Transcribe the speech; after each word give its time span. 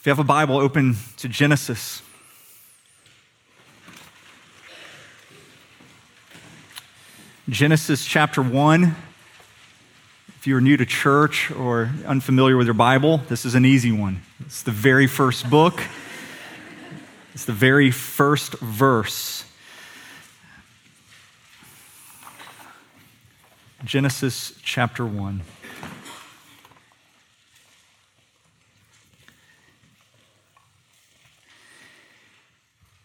If 0.00 0.06
you 0.06 0.10
have 0.12 0.18
a 0.18 0.24
Bible, 0.24 0.56
open 0.56 0.96
to 1.18 1.28
Genesis. 1.28 2.00
Genesis 7.50 8.06
chapter 8.06 8.40
1. 8.40 8.96
If 10.38 10.46
you're 10.46 10.62
new 10.62 10.78
to 10.78 10.86
church 10.86 11.50
or 11.50 11.90
unfamiliar 12.06 12.56
with 12.56 12.66
your 12.66 12.72
Bible, 12.72 13.18
this 13.28 13.44
is 13.44 13.54
an 13.54 13.66
easy 13.66 13.92
one. 13.92 14.22
It's 14.46 14.62
the 14.62 14.70
very 14.70 15.06
first 15.06 15.50
book, 15.50 15.82
it's 17.34 17.44
the 17.44 17.52
very 17.52 17.90
first 17.90 18.54
verse. 18.54 19.44
Genesis 23.84 24.54
chapter 24.62 25.04
1. 25.04 25.42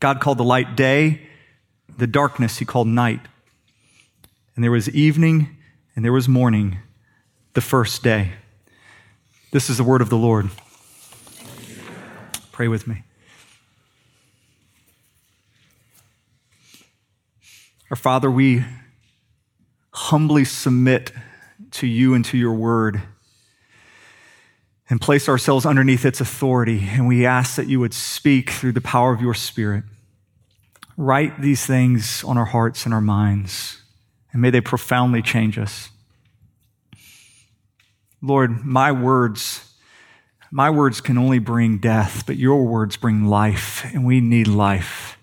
God 0.00 0.20
called 0.20 0.38
the 0.38 0.44
light 0.44 0.76
day, 0.76 1.20
the 1.96 2.06
darkness 2.06 2.58
he 2.58 2.64
called 2.64 2.88
night. 2.88 3.20
And 4.54 4.64
there 4.64 4.70
was 4.70 4.88
evening 4.88 5.56
and 5.94 6.04
there 6.04 6.12
was 6.12 6.28
morning 6.28 6.78
the 7.52 7.60
first 7.60 8.02
day. 8.02 8.32
This 9.52 9.68
is 9.68 9.76
the 9.76 9.84
word 9.84 10.00
of 10.00 10.08
the 10.08 10.16
Lord. 10.16 10.50
Pray 12.52 12.68
with 12.68 12.86
me. 12.86 13.02
Our 17.90 17.96
Father, 17.96 18.30
we 18.30 18.64
humbly 19.92 20.44
submit 20.44 21.12
to 21.72 21.86
you 21.86 22.14
and 22.14 22.24
to 22.26 22.38
your 22.38 22.54
word 22.54 23.02
and 24.90 25.00
place 25.00 25.28
ourselves 25.28 25.64
underneath 25.64 26.04
its 26.04 26.20
authority. 26.20 26.86
And 26.90 27.06
we 27.06 27.24
ask 27.24 27.54
that 27.54 27.68
you 27.68 27.80
would 27.80 27.94
speak 27.94 28.50
through 28.50 28.72
the 28.72 28.80
power 28.80 29.14
of 29.14 29.20
your 29.20 29.34
Spirit. 29.34 29.84
Write 30.96 31.40
these 31.40 31.64
things 31.64 32.22
on 32.24 32.36
our 32.36 32.44
hearts 32.44 32.84
and 32.84 32.92
our 32.92 33.00
minds, 33.00 33.80
and 34.32 34.42
may 34.42 34.50
they 34.50 34.60
profoundly 34.60 35.22
change 35.22 35.56
us. 35.58 35.88
Lord, 38.20 38.66
my 38.66 38.92
words, 38.92 39.72
my 40.50 40.68
words 40.68 41.00
can 41.00 41.16
only 41.16 41.38
bring 41.38 41.78
death, 41.78 42.26
but 42.26 42.36
your 42.36 42.66
words 42.66 42.98
bring 42.98 43.24
life, 43.24 43.86
and 43.94 44.04
we 44.04 44.20
need 44.20 44.46
life. 44.46 45.16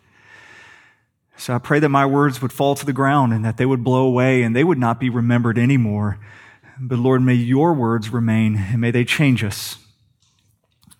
So 1.35 1.53
I 1.53 1.59
pray 1.59 1.79
that 1.79 1.89
my 1.89 2.05
words 2.05 2.41
would 2.41 2.51
fall 2.51 2.73
to 2.73 2.85
the 2.85 2.93
ground 2.93 3.31
and 3.31 3.45
that 3.45 3.57
they 3.57 3.65
would 3.65 3.83
blow 3.83 4.07
away 4.07 4.41
and 4.41 4.55
they 4.55 4.63
would 4.63 4.79
not 4.79 4.99
be 4.99 5.09
remembered 5.09 5.59
anymore. 5.59 6.17
But 6.79 6.99
Lord, 6.99 7.21
may 7.21 7.33
your 7.33 7.73
words 7.73 8.11
remain 8.11 8.57
and 8.57 8.79
may 8.79 8.91
they 8.91 9.03
change 9.03 9.43
us. 9.43 9.77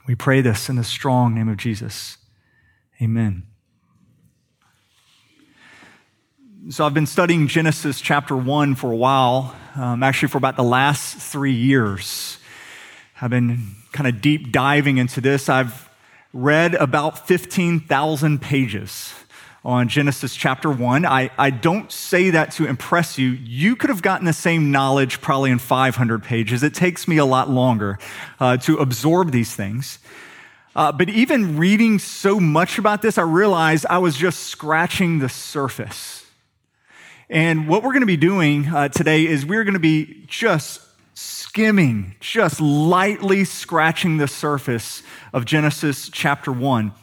We 0.08 0.16
pray 0.16 0.42
this 0.42 0.70
in 0.70 0.76
the 0.76 0.84
strong 0.84 1.36
name 1.36 1.50
of 1.50 1.58
Jesus. 1.58 2.18
Amen. 3.02 3.44
So 6.70 6.86
I've 6.86 6.94
been 6.94 7.06
studying 7.06 7.48
Genesis 7.48 8.02
chapter 8.02 8.36
1 8.36 8.76
for 8.76 8.92
a 8.92 8.96
while, 8.96 9.56
um, 9.76 10.02
actually 10.02 10.30
for 10.30 10.38
about 10.38 10.56
the 10.56 10.64
last 10.64 11.18
three 11.18 11.54
years. 11.54 12.40
I've 13.22 13.30
been 13.30 13.76
kind 13.92 14.08
of 14.08 14.22
deep 14.22 14.52
diving 14.52 14.98
into 14.98 15.22
this. 15.22 15.48
I've 15.48 15.90
read 16.34 16.74
about 16.76 17.28
15,000 17.28 18.42
pages 18.42 19.14
on 19.68 19.90
Genesis 19.90 20.34
chapter 20.34 20.72
1. 20.72 21.06
I, 21.06 21.30
I 21.38 21.50
don't 21.50 21.92
say 21.92 22.30
that 22.30 22.52
to 22.54 22.66
impress 22.66 23.18
you. 23.18 23.32
You 23.32 23.76
could 23.76 23.90
have 23.90 24.02
gotten 24.02 24.26
the 24.26 24.32
same 24.32 24.72
knowledge 24.72 25.20
probably 25.20 25.52
in 25.52 25.60
500 25.60 26.24
pages. 26.24 26.64
It 26.64 26.74
takes 26.74 27.06
me 27.06 27.18
a 27.18 27.26
lot 27.26 27.50
longer 27.50 28.00
uh, 28.40 28.56
to 28.60 28.78
absorb 28.78 29.32
these 29.32 29.54
things. 29.54 30.00
Uh, 30.74 30.94
but 30.94 31.10
even 31.10 31.58
reading 31.58 32.00
so 32.00 32.40
much 32.40 32.78
about 32.78 33.02
this, 33.02 33.18
I 33.18 33.24
realized 33.24 33.86
I 33.90 33.98
was 33.98 34.16
just 34.16 34.44
scratching 34.44 35.20
the 35.20 35.28
surface. 35.28 36.26
And 37.30 37.68
what 37.68 37.84
we're 37.84 37.92
going 37.92 38.02
to 38.02 38.08
be 38.08 38.16
doing 38.16 38.68
uh, 38.68 38.88
today 38.88 39.28
is 39.28 39.46
we're 39.46 39.66
going 39.66 39.74
to 39.74 39.82
be 39.82 40.24
just 40.28 40.80
skimming, 41.14 42.16
just 42.22 42.62
lightly 42.62 43.44
scratching 43.44 44.16
the 44.16 44.30
surface 44.30 45.04
of 45.34 45.44
Genesis 45.44 46.08
chapter 46.10 46.54
1. 46.54 46.94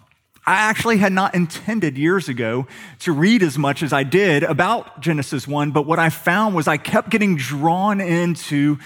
I 0.47 0.57
actually 0.57 0.99
had 0.99 1.13
not 1.13 1.35
intended 1.35 1.97
years 1.97 2.29
ago 2.29 2.67
to 3.01 3.13
read 3.13 3.43
as 3.43 3.57
much 3.57 3.83
as 3.83 3.95
I 3.95 4.03
did 4.03 4.43
about 4.43 5.01
Genesis 5.01 5.49
1, 5.49 5.71
but 5.71 5.87
what 5.87 5.99
I 5.99 6.11
found 6.11 6.55
was 6.55 6.69
I 6.69 6.77
kept 6.77 7.09
getting 7.09 7.37
drawn 7.37 7.99
into 7.99 8.79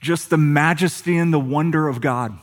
just 0.00 0.28
the 0.28 0.36
majesty 0.36 1.16
and 1.16 1.32
the 1.32 1.40
wonder 1.40 1.88
of 1.88 2.02
God. 2.02 2.38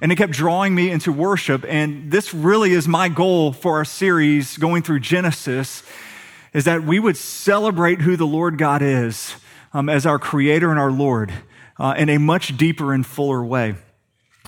And 0.00 0.10
it 0.10 0.16
kept 0.16 0.32
drawing 0.32 0.74
me 0.74 0.90
into 0.90 1.12
worship. 1.12 1.64
And 1.66 2.10
this 2.10 2.34
really 2.34 2.72
is 2.72 2.88
my 2.88 3.08
goal 3.08 3.52
for 3.52 3.76
our 3.76 3.84
series 3.84 4.58
going 4.58 4.82
through 4.82 5.00
Genesis 5.00 5.84
is 6.52 6.64
that 6.64 6.82
we 6.82 6.98
would 6.98 7.16
celebrate 7.16 8.00
who 8.00 8.16
the 8.16 8.26
Lord 8.26 8.58
God 8.58 8.82
is 8.82 9.36
um, 9.72 9.88
as 9.88 10.06
our 10.06 10.18
creator 10.18 10.70
and 10.70 10.78
our 10.78 10.90
Lord 10.90 11.32
uh, 11.78 11.94
in 11.96 12.08
a 12.08 12.18
much 12.18 12.56
deeper 12.56 12.92
and 12.92 13.06
fuller 13.06 13.44
way. 13.44 13.76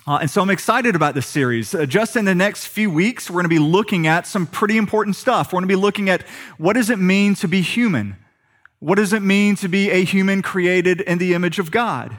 Uh, 0.09 0.21
and 0.23 0.31
so 0.31 0.41
I'm 0.41 0.49
excited 0.49 0.97
about 0.97 1.15
this 1.15 1.27
series. 1.27 1.75
Uh, 1.75 1.85
just 1.85 2.17
in 2.17 2.25
the 2.25 2.35
next 2.35 2.69
few 2.69 2.91
weeks, 2.91 3.29
we're 3.29 3.43
going 3.43 3.45
to 3.45 3.49
be 3.51 3.59
looking 3.59 4.07
at 4.07 4.27
some 4.27 4.47
pretty 4.47 4.79
important 4.79 5.17
stuff. 5.17 5.49
We're 5.49 5.59
going 5.59 5.69
to 5.69 5.75
be 5.75 5.77
looking 5.77 6.09
at 6.09 6.23
what 6.57 6.73
does 6.73 6.89
it 6.89 6.99
mean 6.99 7.35
to 7.35 7.47
be 7.47 7.61
human? 7.61 8.17
What 8.79 8.95
does 8.95 9.13
it 9.13 9.21
mean 9.21 9.55
to 9.57 9.69
be 9.69 9.91
a 9.91 10.03
human 10.03 10.41
created 10.41 11.03
in 11.03 11.19
the 11.19 11.35
image 11.35 11.59
of 11.59 11.71
God? 11.71 12.17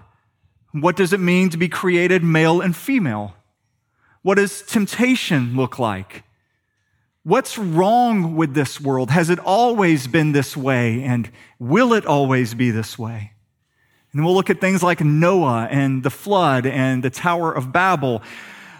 What 0.71 0.97
does 0.97 1.13
it 1.13 1.19
mean 1.19 1.49
to 1.49 1.57
be 1.57 1.67
created 1.67 2.23
male 2.23 2.61
and 2.61 2.75
female? 2.75 3.33
What 4.21 4.35
does 4.35 4.61
temptation 4.61 5.55
look 5.55 5.79
like? 5.79 6.23
What's 7.23 7.57
wrong 7.57 8.35
with 8.35 8.53
this 8.53 8.79
world? 8.79 9.09
Has 9.09 9.31
it 9.31 9.39
always 9.39 10.05
been 10.05 10.31
this 10.31 10.55
way? 10.55 11.01
And 11.01 11.31
will 11.57 11.93
it 11.93 12.05
always 12.05 12.53
be 12.53 12.69
this 12.69 12.99
way? 12.99 13.31
And 14.13 14.25
we'll 14.25 14.33
look 14.33 14.49
at 14.49 14.59
things 14.59 14.81
like 14.81 15.01
Noah 15.01 15.67
and 15.69 16.01
the 16.01 16.09
flood 16.09 16.65
and 16.65 17.03
the 17.03 17.11
Tower 17.11 17.51
of 17.51 17.71
Babel. 17.71 18.23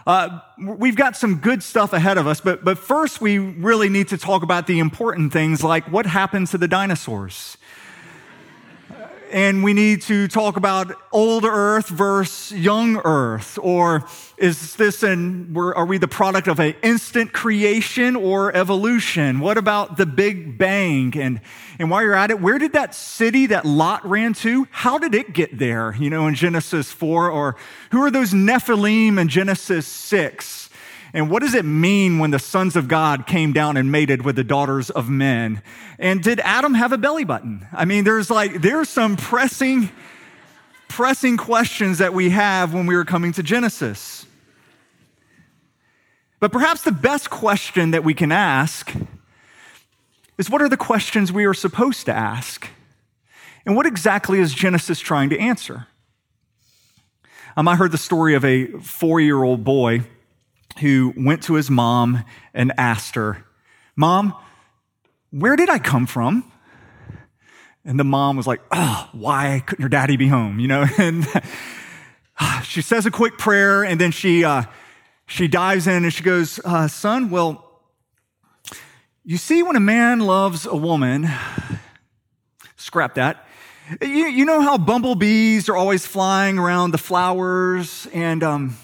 Uh, 0.07 0.39
we've 0.57 0.95
got 0.95 1.15
some 1.15 1.35
good 1.35 1.61
stuff 1.61 1.93
ahead 1.93 2.17
of 2.17 2.25
us, 2.25 2.41
but, 2.41 2.63
but 2.63 2.79
first 2.79 3.21
we 3.21 3.37
really 3.37 3.89
need 3.89 4.07
to 4.07 4.17
talk 4.17 4.41
about 4.41 4.65
the 4.65 4.79
important 4.79 5.31
things 5.31 5.63
like 5.63 5.83
what 5.91 6.07
happened 6.07 6.47
to 6.47 6.57
the 6.57 6.67
dinosaurs 6.67 7.57
and 9.31 9.63
we 9.63 9.73
need 9.73 10.01
to 10.03 10.27
talk 10.27 10.57
about 10.57 10.95
old 11.11 11.45
earth 11.45 11.87
versus 11.87 12.57
young 12.57 12.97
earth 13.05 13.57
or 13.61 14.05
is 14.37 14.75
this 14.75 15.03
an 15.03 15.55
are 15.57 15.85
we 15.85 15.97
the 15.97 16.07
product 16.07 16.47
of 16.47 16.59
an 16.59 16.75
instant 16.81 17.33
creation 17.33 18.15
or 18.15 18.55
evolution? 18.55 19.39
What 19.39 19.57
about 19.57 19.97
the 19.97 20.05
big 20.05 20.57
bang? 20.57 21.17
And 21.17 21.41
and 21.77 21.89
while 21.89 22.01
you're 22.03 22.15
at 22.15 22.31
it 22.31 22.41
where 22.41 22.57
did 22.57 22.73
that 22.73 22.95
city 22.95 23.47
that 23.47 23.65
lot 23.65 24.07
ran 24.07 24.33
to 24.35 24.67
how 24.71 24.97
did 24.97 25.13
it 25.15 25.33
get 25.33 25.57
there? 25.57 25.95
You 25.97 26.09
know 26.09 26.27
in 26.27 26.35
genesis 26.35 26.91
4 26.91 27.29
or 27.29 27.55
who 27.91 28.01
are 28.03 28.11
those 28.11 28.33
nephilim 28.33 29.19
in 29.19 29.27
genesis 29.27 29.87
6 29.87 30.68
and 31.13 31.29
what 31.29 31.41
does 31.41 31.55
it 31.55 31.65
mean 31.65 32.19
when 32.19 32.31
the 32.31 32.39
sons 32.39 32.75
of 32.75 32.87
God 32.87 33.25
came 33.25 33.51
down 33.51 33.77
and 33.77 33.91
mated 33.91 34.23
with 34.23 34.35
the 34.35 34.43
daughters 34.43 34.89
of 34.89 35.09
men? 35.09 35.61
And 35.97 36.21
did 36.21 36.39
Adam 36.41 36.75
have 36.75 36.91
a 36.91 36.97
belly 36.97 37.23
button? 37.23 37.67
I 37.73 37.85
mean, 37.85 38.03
there's 38.03 38.29
like, 38.29 38.61
there's 38.61 38.89
some 38.89 39.17
pressing, 39.17 39.89
pressing 40.87 41.37
questions 41.37 41.97
that 41.97 42.13
we 42.13 42.29
have 42.29 42.73
when 42.73 42.85
we 42.85 42.95
were 42.95 43.05
coming 43.05 43.31
to 43.33 43.43
Genesis. 43.43 44.27
But 46.39 46.51
perhaps 46.51 46.83
the 46.83 46.91
best 46.91 47.29
question 47.29 47.91
that 47.91 48.03
we 48.03 48.13
can 48.13 48.31
ask 48.31 48.93
is 50.37 50.49
what 50.49 50.61
are 50.61 50.69
the 50.69 50.77
questions 50.77 51.31
we 51.31 51.45
are 51.45 51.55
supposed 51.55 52.05
to 52.05 52.13
ask? 52.13 52.67
And 53.65 53.75
what 53.75 53.85
exactly 53.85 54.39
is 54.39 54.53
Genesis 54.53 54.99
trying 54.99 55.31
to 55.31 55.39
answer? 55.39 55.87
Um, 57.57 57.67
I 57.67 57.75
heard 57.75 57.91
the 57.91 57.97
story 57.97 58.35
of 58.35 58.45
a 58.45 58.67
four 58.79 59.19
year 59.19 59.43
old 59.43 59.63
boy 59.63 60.03
who 60.79 61.13
went 61.15 61.43
to 61.43 61.53
his 61.55 61.69
mom 61.69 62.23
and 62.53 62.71
asked 62.77 63.15
her, 63.15 63.45
Mom, 63.95 64.33
where 65.31 65.55
did 65.55 65.69
I 65.69 65.79
come 65.79 66.05
from? 66.05 66.49
And 67.85 67.99
the 67.99 68.03
mom 68.03 68.37
was 68.37 68.47
like, 68.47 68.61
Oh, 68.71 69.09
why 69.11 69.63
couldn't 69.65 69.81
your 69.81 69.89
daddy 69.89 70.17
be 70.17 70.27
home? 70.27 70.59
You 70.59 70.67
know, 70.67 70.85
and 70.97 71.27
she 72.63 72.81
says 72.81 73.05
a 73.05 73.11
quick 73.11 73.37
prayer 73.37 73.83
and 73.83 73.99
then 73.99 74.11
she, 74.11 74.43
uh, 74.43 74.63
she 75.27 75.47
dives 75.47 75.87
in 75.87 76.03
and 76.03 76.13
she 76.13 76.23
goes, 76.23 76.59
uh, 76.65 76.87
Son, 76.87 77.29
well, 77.29 77.65
you 79.23 79.37
see, 79.37 79.61
when 79.61 79.75
a 79.75 79.81
man 79.81 80.21
loves 80.21 80.65
a 80.65 80.75
woman, 80.75 81.29
scrap 82.77 83.15
that. 83.15 83.45
You, 84.01 84.07
you 84.07 84.45
know 84.45 84.61
how 84.61 84.77
bumblebees 84.77 85.69
are 85.69 85.75
always 85.75 86.05
flying 86.05 86.57
around 86.57 86.91
the 86.91 86.97
flowers 86.97 88.07
and, 88.13 88.43
um, 88.43 88.77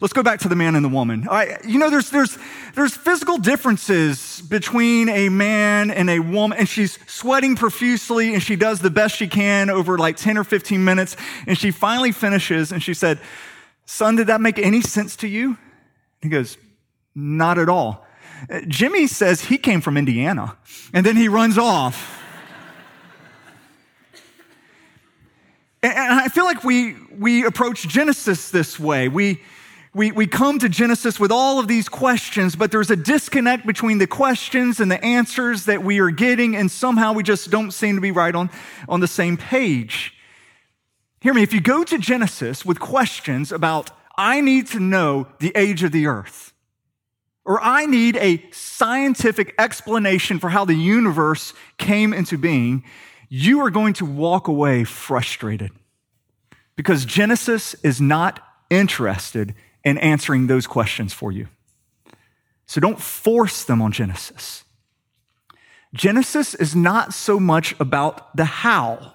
Let's 0.00 0.12
go 0.12 0.22
back 0.22 0.40
to 0.40 0.48
the 0.48 0.56
man 0.56 0.74
and 0.74 0.84
the 0.84 0.88
woman. 0.88 1.28
You 1.66 1.78
know, 1.78 1.90
there's, 1.90 2.10
there's, 2.10 2.38
there's 2.74 2.96
physical 2.96 3.38
differences 3.38 4.40
between 4.42 5.08
a 5.08 5.28
man 5.28 5.90
and 5.90 6.10
a 6.10 6.18
woman, 6.18 6.58
and 6.58 6.68
she's 6.68 6.98
sweating 7.06 7.56
profusely, 7.56 8.34
and 8.34 8.42
she 8.42 8.56
does 8.56 8.80
the 8.80 8.90
best 8.90 9.16
she 9.16 9.28
can 9.28 9.70
over 9.70 9.98
like 9.98 10.16
10 10.16 10.38
or 10.38 10.44
15 10.44 10.84
minutes, 10.84 11.16
and 11.46 11.56
she 11.56 11.70
finally 11.70 12.12
finishes, 12.12 12.72
and 12.72 12.82
she 12.82 12.94
said, 12.94 13.20
Son, 13.86 14.16
did 14.16 14.28
that 14.28 14.40
make 14.40 14.58
any 14.58 14.80
sense 14.80 15.16
to 15.16 15.28
you? 15.28 15.58
He 16.22 16.28
goes, 16.28 16.56
Not 17.14 17.58
at 17.58 17.68
all. 17.68 18.06
Uh, 18.50 18.60
Jimmy 18.66 19.06
says 19.06 19.42
he 19.42 19.58
came 19.58 19.80
from 19.80 19.96
Indiana, 19.96 20.56
and 20.92 21.06
then 21.06 21.16
he 21.16 21.28
runs 21.28 21.58
off. 21.58 22.20
and 25.82 25.92
I 25.94 26.28
feel 26.28 26.44
like 26.44 26.64
we, 26.64 26.96
we 27.16 27.44
approach 27.44 27.86
Genesis 27.86 28.50
this 28.50 28.80
way. 28.80 29.08
We, 29.08 29.42
we, 29.94 30.10
we 30.10 30.26
come 30.26 30.58
to 30.58 30.70
Genesis 30.70 31.20
with 31.20 31.30
all 31.30 31.58
of 31.58 31.68
these 31.68 31.88
questions, 31.88 32.56
but 32.56 32.70
there's 32.70 32.90
a 32.90 32.96
disconnect 32.96 33.66
between 33.66 33.98
the 33.98 34.06
questions 34.06 34.80
and 34.80 34.90
the 34.90 35.02
answers 35.04 35.66
that 35.66 35.84
we 35.84 35.98
are 35.98 36.10
getting, 36.10 36.56
and 36.56 36.70
somehow 36.70 37.12
we 37.12 37.22
just 37.22 37.50
don't 37.50 37.72
seem 37.72 37.96
to 37.96 38.00
be 38.00 38.10
right 38.10 38.34
on, 38.34 38.48
on 38.88 39.00
the 39.00 39.06
same 39.06 39.36
page. 39.36 40.14
Hear 41.20 41.34
me, 41.34 41.42
if 41.42 41.52
you 41.52 41.60
go 41.60 41.84
to 41.84 41.98
Genesis 41.98 42.64
with 42.64 42.80
questions 42.80 43.52
about, 43.52 43.90
I 44.16 44.40
need 44.40 44.66
to 44.68 44.80
know 44.80 45.26
the 45.40 45.52
age 45.54 45.82
of 45.82 45.92
the 45.92 46.06
earth, 46.06 46.54
or 47.44 47.62
I 47.62 47.84
need 47.84 48.16
a 48.16 48.42
scientific 48.50 49.54
explanation 49.58 50.38
for 50.38 50.48
how 50.48 50.64
the 50.64 50.74
universe 50.74 51.52
came 51.76 52.14
into 52.14 52.38
being, 52.38 52.82
you 53.28 53.60
are 53.60 53.70
going 53.70 53.92
to 53.94 54.06
walk 54.06 54.48
away 54.48 54.84
frustrated 54.84 55.70
because 56.76 57.04
Genesis 57.04 57.74
is 57.82 58.00
not 58.00 58.40
interested 58.70 59.54
in 59.84 59.98
answering 59.98 60.46
those 60.46 60.66
questions 60.66 61.12
for 61.12 61.32
you. 61.32 61.48
So 62.66 62.80
don't 62.80 63.00
force 63.00 63.64
them 63.64 63.82
on 63.82 63.92
Genesis. 63.92 64.64
Genesis 65.94 66.54
is 66.54 66.74
not 66.74 67.12
so 67.12 67.38
much 67.38 67.74
about 67.78 68.34
the 68.36 68.44
how. 68.44 69.14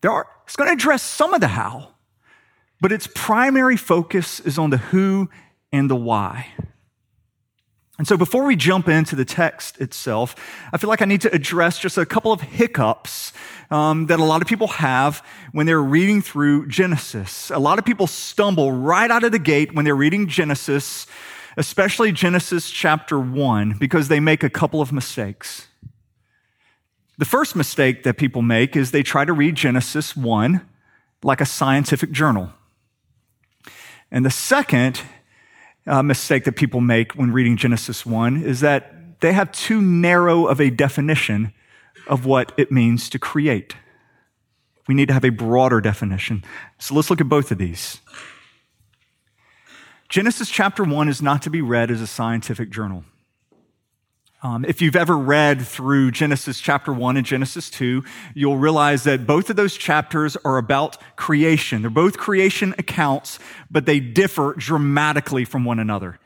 There 0.00 0.10
are, 0.10 0.26
it's 0.44 0.56
going 0.56 0.68
to 0.68 0.74
address 0.74 1.02
some 1.02 1.34
of 1.34 1.40
the 1.40 1.48
how, 1.48 1.90
but 2.80 2.92
its 2.92 3.08
primary 3.14 3.76
focus 3.76 4.40
is 4.40 4.58
on 4.58 4.70
the 4.70 4.78
who 4.78 5.30
and 5.72 5.88
the 5.88 5.96
why. 5.96 6.48
And 7.98 8.06
so 8.06 8.16
before 8.16 8.44
we 8.44 8.54
jump 8.54 8.88
into 8.88 9.16
the 9.16 9.24
text 9.24 9.80
itself, 9.80 10.36
I 10.72 10.78
feel 10.78 10.88
like 10.88 11.02
I 11.02 11.04
need 11.04 11.20
to 11.22 11.34
address 11.34 11.80
just 11.80 11.98
a 11.98 12.06
couple 12.06 12.30
of 12.30 12.40
hiccups 12.40 13.32
um, 13.70 14.06
that 14.06 14.20
a 14.20 14.24
lot 14.24 14.40
of 14.40 14.46
people 14.46 14.68
have 14.68 15.24
when 15.50 15.66
they're 15.66 15.82
reading 15.82 16.22
through 16.22 16.68
Genesis. 16.68 17.50
A 17.50 17.58
lot 17.58 17.78
of 17.78 17.84
people 17.84 18.06
stumble 18.06 18.70
right 18.70 19.10
out 19.10 19.24
of 19.24 19.32
the 19.32 19.38
gate 19.40 19.74
when 19.74 19.84
they're 19.84 19.96
reading 19.96 20.28
Genesis, 20.28 21.08
especially 21.56 22.12
Genesis 22.12 22.70
chapter 22.70 23.18
1, 23.18 23.74
because 23.80 24.06
they 24.06 24.20
make 24.20 24.44
a 24.44 24.50
couple 24.50 24.80
of 24.80 24.92
mistakes. 24.92 25.66
The 27.18 27.24
first 27.24 27.56
mistake 27.56 28.04
that 28.04 28.16
people 28.16 28.42
make 28.42 28.76
is 28.76 28.92
they 28.92 29.02
try 29.02 29.24
to 29.24 29.32
read 29.32 29.56
Genesis 29.56 30.16
1 30.16 30.64
like 31.24 31.40
a 31.40 31.46
scientific 31.46 32.12
journal. 32.12 32.52
And 34.08 34.24
the 34.24 34.30
second 34.30 35.02
uh, 35.88 36.02
mistake 36.02 36.44
that 36.44 36.52
people 36.52 36.80
make 36.80 37.12
when 37.12 37.32
reading 37.32 37.56
Genesis 37.56 38.04
1 38.04 38.42
is 38.42 38.60
that 38.60 39.20
they 39.20 39.32
have 39.32 39.50
too 39.52 39.80
narrow 39.80 40.46
of 40.46 40.60
a 40.60 40.70
definition 40.70 41.52
of 42.06 42.24
what 42.24 42.52
it 42.56 42.70
means 42.70 43.08
to 43.10 43.18
create. 43.18 43.74
We 44.86 44.94
need 44.94 45.08
to 45.08 45.14
have 45.14 45.24
a 45.24 45.30
broader 45.30 45.80
definition. 45.80 46.44
So 46.78 46.94
let's 46.94 47.10
look 47.10 47.20
at 47.20 47.28
both 47.28 47.50
of 47.50 47.58
these. 47.58 48.00
Genesis 50.08 50.48
chapter 50.48 50.84
1 50.84 51.08
is 51.08 51.20
not 51.20 51.42
to 51.42 51.50
be 51.50 51.60
read 51.60 51.90
as 51.90 52.00
a 52.00 52.06
scientific 52.06 52.70
journal. 52.70 53.04
Um, 54.40 54.64
if 54.64 54.80
you've 54.80 54.94
ever 54.94 55.18
read 55.18 55.62
through 55.62 56.12
Genesis 56.12 56.60
chapter 56.60 56.92
1 56.92 57.16
and 57.16 57.26
Genesis 57.26 57.68
2, 57.70 58.04
you'll 58.34 58.56
realize 58.56 59.02
that 59.02 59.26
both 59.26 59.50
of 59.50 59.56
those 59.56 59.76
chapters 59.76 60.36
are 60.44 60.58
about 60.58 60.96
creation. 61.16 61.82
They're 61.82 61.90
both 61.90 62.18
creation 62.18 62.72
accounts, 62.78 63.40
but 63.68 63.84
they 63.84 63.98
differ 63.98 64.54
dramatically 64.56 65.44
from 65.44 65.64
one 65.64 65.80
another. 65.80 66.20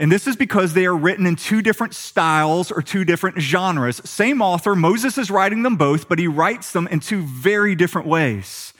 And 0.00 0.10
this 0.10 0.26
is 0.26 0.34
because 0.34 0.74
they 0.74 0.84
are 0.84 0.96
written 0.96 1.26
in 1.26 1.36
two 1.36 1.62
different 1.62 1.94
styles 1.94 2.72
or 2.72 2.82
two 2.82 3.04
different 3.04 3.40
genres. 3.40 4.00
Same 4.04 4.42
author, 4.42 4.74
Moses 4.74 5.16
is 5.16 5.30
writing 5.30 5.62
them 5.62 5.76
both, 5.76 6.08
but 6.08 6.18
he 6.18 6.26
writes 6.26 6.72
them 6.72 6.88
in 6.88 6.98
two 6.98 7.22
very 7.22 7.76
different 7.76 8.08
ways. 8.08 8.72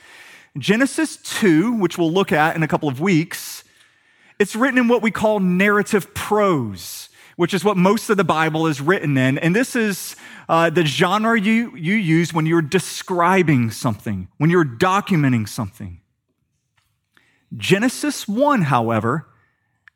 Genesis 0.57 1.15
2, 1.15 1.75
which 1.75 1.97
we'll 1.97 2.11
look 2.11 2.33
at 2.33 2.57
in 2.57 2.63
a 2.63 2.67
couple 2.67 2.89
of 2.89 2.99
weeks, 2.99 3.63
it's 4.37 4.53
written 4.53 4.77
in 4.77 4.89
what 4.89 5.01
we 5.01 5.11
call 5.11 5.39
narrative 5.39 6.13
prose 6.13 7.08
which 7.39 7.53
is 7.53 7.63
what 7.63 7.77
most 7.77 8.09
of 8.09 8.17
the 8.17 8.23
Bible 8.25 8.67
is 8.67 8.81
written 8.81 9.17
in. 9.17 9.37
And 9.37 9.55
this 9.55 9.73
is 9.73 10.17
uh, 10.49 10.69
the 10.69 10.85
genre 10.85 11.39
you, 11.39 11.73
you 11.73 11.93
use 11.93 12.33
when 12.33 12.45
you're 12.45 12.61
describing 12.61 13.71
something, 13.71 14.27
when 14.39 14.49
you're 14.49 14.65
documenting 14.65 15.47
something. 15.47 16.01
Genesis 17.55 18.27
1, 18.27 18.63
however, 18.63 19.25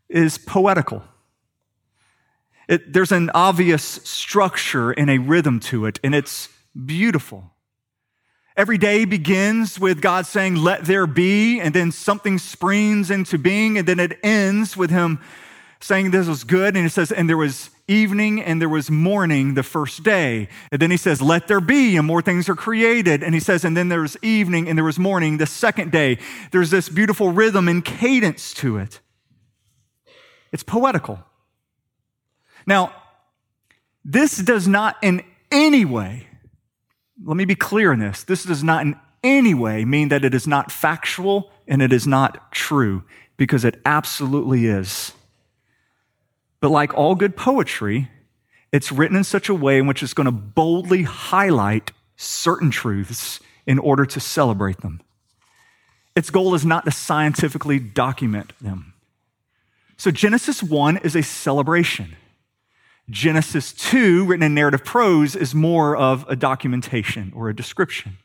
is 0.07 0.37
poetical. 0.37 1.03
It, 2.69 2.93
there's 2.93 3.11
an 3.11 3.29
obvious 3.33 3.83
structure 3.83 4.91
and 4.91 5.09
a 5.09 5.17
rhythm 5.17 5.59
to 5.59 5.85
it, 5.85 5.99
and 6.01 6.15
it's 6.15 6.47
beautiful. 6.85 7.51
Every 8.55 8.77
day 8.77 9.03
begins 9.03 9.81
with 9.81 10.01
God 10.01 10.25
saying, 10.25 10.55
Let 10.55 10.85
there 10.85 11.07
be, 11.07 11.59
and 11.59 11.73
then 11.73 11.91
something 11.91 12.37
springs 12.37 13.11
into 13.11 13.37
being, 13.37 13.77
and 13.77 13.85
then 13.85 13.99
it 13.99 14.17
ends 14.23 14.77
with 14.77 14.91
Him 14.91 15.19
saying 15.83 16.11
this 16.11 16.27
was 16.27 16.43
good. 16.43 16.75
And 16.75 16.85
he 16.85 16.89
says, 16.89 17.11
and 17.11 17.29
there 17.29 17.37
was 17.37 17.69
evening 17.87 18.41
and 18.41 18.61
there 18.61 18.69
was 18.69 18.89
morning 18.89 19.53
the 19.53 19.63
first 19.63 20.03
day. 20.03 20.47
And 20.71 20.81
then 20.81 20.89
he 20.89 20.97
says, 20.97 21.21
let 21.21 21.47
there 21.47 21.59
be, 21.59 21.97
and 21.97 22.07
more 22.07 22.21
things 22.21 22.47
are 22.47 22.55
created. 22.55 23.21
And 23.21 23.33
he 23.33 23.41
says, 23.41 23.65
and 23.65 23.75
then 23.75 23.89
there 23.89 24.01
was 24.01 24.17
evening 24.21 24.69
and 24.69 24.77
there 24.77 24.85
was 24.85 24.97
morning 24.97 25.37
the 25.37 25.45
second 25.45 25.91
day. 25.91 26.17
There's 26.51 26.69
this 26.69 26.87
beautiful 26.87 27.31
rhythm 27.31 27.67
and 27.67 27.83
cadence 27.83 28.53
to 28.55 28.77
it. 28.77 29.01
It's 30.53 30.63
poetical. 30.63 31.19
Now, 32.65 32.93
this 34.05 34.37
does 34.37 34.67
not 34.67 34.95
in 35.01 35.23
any 35.51 35.83
way, 35.83 36.27
let 37.23 37.35
me 37.35 37.45
be 37.45 37.55
clear 37.55 37.91
in 37.91 37.99
this, 37.99 38.23
this 38.23 38.43
does 38.43 38.63
not 38.63 38.85
in 38.85 38.95
any 39.23 39.53
way 39.53 39.85
mean 39.85 40.09
that 40.09 40.23
it 40.23 40.33
is 40.33 40.47
not 40.47 40.71
factual 40.71 41.51
and 41.67 41.81
it 41.81 41.93
is 41.93 42.07
not 42.07 42.51
true, 42.51 43.03
because 43.37 43.65
it 43.65 43.79
absolutely 43.85 44.65
is. 44.65 45.13
But 46.63 46.71
like 46.71 46.93
all 46.93 47.15
good 47.15 47.35
poetry, 47.35 48.09
it's 48.71 48.89
written 48.89 49.17
in 49.17 49.25
such 49.25 49.49
a 49.49 49.53
way 49.53 49.79
in 49.79 49.85
which 49.85 50.01
it's 50.01 50.13
going 50.13 50.27
to 50.27 50.31
boldly 50.31 51.03
highlight 51.03 51.91
certain 52.15 52.71
truths 52.71 53.41
in 53.67 53.77
order 53.79 54.05
to 54.05 54.19
celebrate 54.21 54.77
them. 54.77 55.01
Its 56.15 56.29
goal 56.29 56.55
is 56.55 56.65
not 56.65 56.85
to 56.85 56.91
scientifically 56.91 57.79
document 57.79 58.53
them. 58.61 58.93
So 59.97 60.09
Genesis 60.09 60.63
1 60.63 60.99
is 60.99 61.17
a 61.17 61.21
celebration. 61.21 62.15
Genesis 63.09 63.73
2, 63.73 64.23
written 64.23 64.43
in 64.43 64.53
narrative 64.53 64.85
prose, 64.85 65.35
is 65.35 65.53
more 65.53 65.97
of 65.97 66.25
a 66.29 66.35
documentation 66.37 67.33
or 67.35 67.49
a 67.49 67.53
description. 67.53 68.19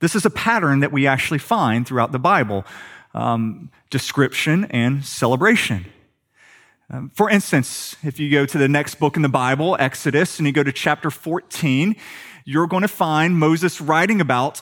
This 0.00 0.14
is 0.14 0.26
a 0.26 0.30
pattern 0.30 0.80
that 0.80 0.92
we 0.92 1.06
actually 1.06 1.38
find 1.38 1.86
throughout 1.86 2.12
the 2.12 2.18
Bible 2.18 2.66
um, 3.14 3.70
description 3.88 4.66
and 4.66 5.02
celebration. 5.02 5.86
Um, 6.94 7.10
for 7.14 7.30
instance, 7.30 7.96
if 8.04 8.20
you 8.20 8.30
go 8.30 8.44
to 8.44 8.58
the 8.58 8.68
next 8.68 8.96
book 8.96 9.16
in 9.16 9.22
the 9.22 9.28
Bible, 9.30 9.78
Exodus, 9.80 10.38
and 10.38 10.46
you 10.46 10.52
go 10.52 10.62
to 10.62 10.72
chapter 10.72 11.10
14, 11.10 11.96
you're 12.44 12.66
going 12.66 12.82
to 12.82 12.88
find 12.88 13.38
Moses 13.38 13.80
writing 13.80 14.20
about 14.20 14.60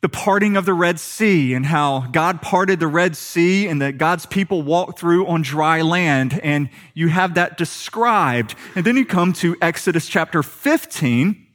the 0.00 0.08
parting 0.08 0.56
of 0.56 0.64
the 0.64 0.74
Red 0.74 0.98
Sea 0.98 1.54
and 1.54 1.64
how 1.64 2.00
God 2.10 2.42
parted 2.42 2.80
the 2.80 2.88
Red 2.88 3.16
Sea 3.16 3.68
and 3.68 3.80
that 3.80 3.96
God's 3.96 4.26
people 4.26 4.62
walked 4.62 4.98
through 4.98 5.28
on 5.28 5.42
dry 5.42 5.82
land. 5.82 6.40
And 6.42 6.68
you 6.94 7.06
have 7.06 7.34
that 7.34 7.56
described. 7.58 8.56
And 8.74 8.84
then 8.84 8.96
you 8.96 9.06
come 9.06 9.32
to 9.34 9.56
Exodus 9.62 10.08
chapter 10.08 10.42
15, 10.42 11.46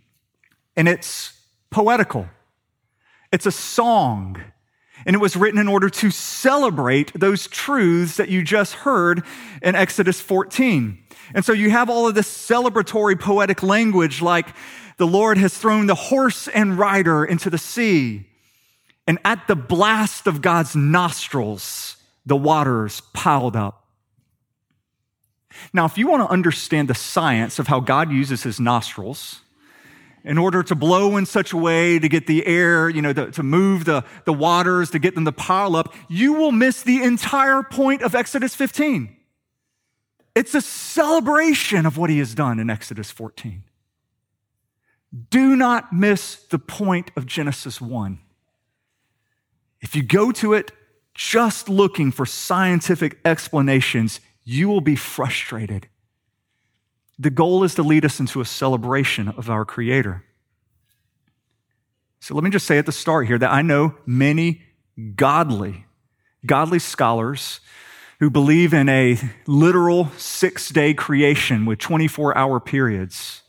and 0.78 0.88
it's 0.88 1.38
poetical. 1.70 2.30
It's 3.34 3.46
a 3.46 3.52
song. 3.52 4.42
And 5.08 5.16
it 5.16 5.20
was 5.20 5.38
written 5.38 5.60
in 5.60 5.70
order 5.70 5.90
to 5.90 6.12
celebrate 6.12 7.18
those 7.18 7.48
truths 7.48 8.18
that 8.18 8.28
you 8.28 8.44
just 8.44 8.74
heard 8.74 9.24
in 9.64 9.74
Exodus 9.74 10.20
14. 10.20 11.00
And 11.34 11.46
so 11.46 11.54
you 11.54 11.70
have 11.70 11.90
all 11.90 12.08
of 12.08 12.14
this 12.14 12.28
celebratory 12.28 13.20
poetic 13.20 13.64
language 13.64 14.22
like 14.22 14.50
the 14.98 15.08
Lord 15.08 15.38
has 15.38 15.58
thrown 15.58 15.88
the 15.88 15.96
horse 15.96 16.50
and 16.50 16.78
rider 16.78 17.24
into 17.24 17.50
the 17.50 17.58
sea. 17.58 18.28
And 19.08 19.18
at 19.24 19.48
the 19.48 19.56
blast 19.56 20.28
of 20.28 20.42
God's 20.42 20.76
nostrils, 20.76 21.96
the 22.26 22.36
waters 22.36 23.02
piled 23.14 23.56
up. 23.56 23.86
Now, 25.72 25.86
if 25.86 25.98
you 25.98 26.08
want 26.08 26.22
to 26.24 26.32
understand 26.32 26.90
the 26.90 26.96
science 26.96 27.60
of 27.60 27.68
how 27.68 27.80
God 27.80 28.12
uses 28.12 28.44
his 28.44 28.60
nostrils, 28.60 29.40
in 30.28 30.38
order 30.38 30.62
to 30.62 30.76
blow 30.76 31.16
in 31.16 31.26
such 31.26 31.54
a 31.54 31.58
way 31.58 31.98
to 31.98 32.10
get 32.10 32.28
the 32.28 32.46
air, 32.46 32.90
you 32.90 33.02
know, 33.02 33.14
to, 33.14 33.32
to, 33.32 33.42
move 33.42 33.86
the, 33.86 34.04
the 34.26 34.34
waters, 34.34 34.92
to 34.92 35.00
get 35.00 35.16
them 35.16 35.24
to 35.24 35.32
pile 35.32 35.74
up, 35.78 35.96
you 36.10 36.34
will 36.34 36.52
miss 36.52 36.84
the 36.84 37.02
entire 37.02 37.64
point 37.64 38.02
of 38.02 38.14
Exodus 38.14 38.54
15. 38.54 39.16
It's 40.36 40.54
a 40.54 40.60
celebration 40.60 41.86
of 41.86 41.98
what 41.98 42.10
he 42.10 42.20
has 42.20 42.36
done 42.36 42.60
in 42.60 42.70
Exodus 42.70 43.10
14. 43.10 43.64
Do 45.30 45.56
not 45.56 45.94
miss 45.94 46.36
the 46.36 46.60
point 46.60 47.10
of 47.16 47.26
Genesis 47.26 47.80
1. 47.80 48.20
If 49.80 49.96
you 49.96 50.04
go 50.04 50.34
to 50.34 50.54
it 50.54 50.74
just 51.14 51.70
looking 51.70 52.12
for 52.12 52.26
scientific 52.26 53.18
explanations, 53.24 54.20
you 54.44 54.68
will 54.68 54.82
be 54.82 54.98
frustrated. 54.98 55.88
The 57.20 57.30
goal 57.30 57.64
is 57.64 57.76
to 57.76 57.84
lead 57.84 58.06
us 58.06 58.20
into 58.20 58.42
a 58.42 58.46
celebration 58.46 59.30
of 59.30 59.50
our 59.50 59.66
Creator. 59.66 60.24
So 62.20 62.36
let 62.36 62.44
me 62.44 62.50
just 62.50 62.68
say 62.68 62.78
at 62.78 62.86
the 62.86 62.92
start 62.92 63.28
here 63.28 63.38
that 63.38 63.52
I 63.52 63.62
know 63.62 63.96
many 64.06 64.64
godly, 65.16 65.86
godly 66.46 66.80
scholars 66.80 67.60
who 68.20 68.30
believe 68.30 68.74
in 68.74 68.90
a 68.90 69.20
literal 69.46 70.10
six 70.18 70.70
day 70.70 70.94
creation 70.94 71.66
with 71.66 71.80
24 71.80 72.38
hour 72.38 72.60
periods. 72.60 73.44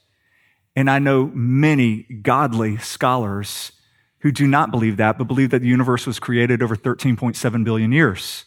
And 0.77 0.91
I 0.91 0.99
know 0.99 1.31
many 1.35 2.03
godly 2.23 2.77
scholars 2.79 3.73
who 4.21 4.31
do 4.31 4.47
not 4.47 4.71
believe 4.71 4.97
that, 4.99 5.17
but 5.19 5.25
believe 5.25 5.51
that 5.51 5.63
the 5.63 5.69
universe 5.69 6.07
was 6.07 6.19
created 6.19 6.63
over 6.63 6.77
13.7 6.77 7.65
billion 7.65 7.93
years. 7.93 8.45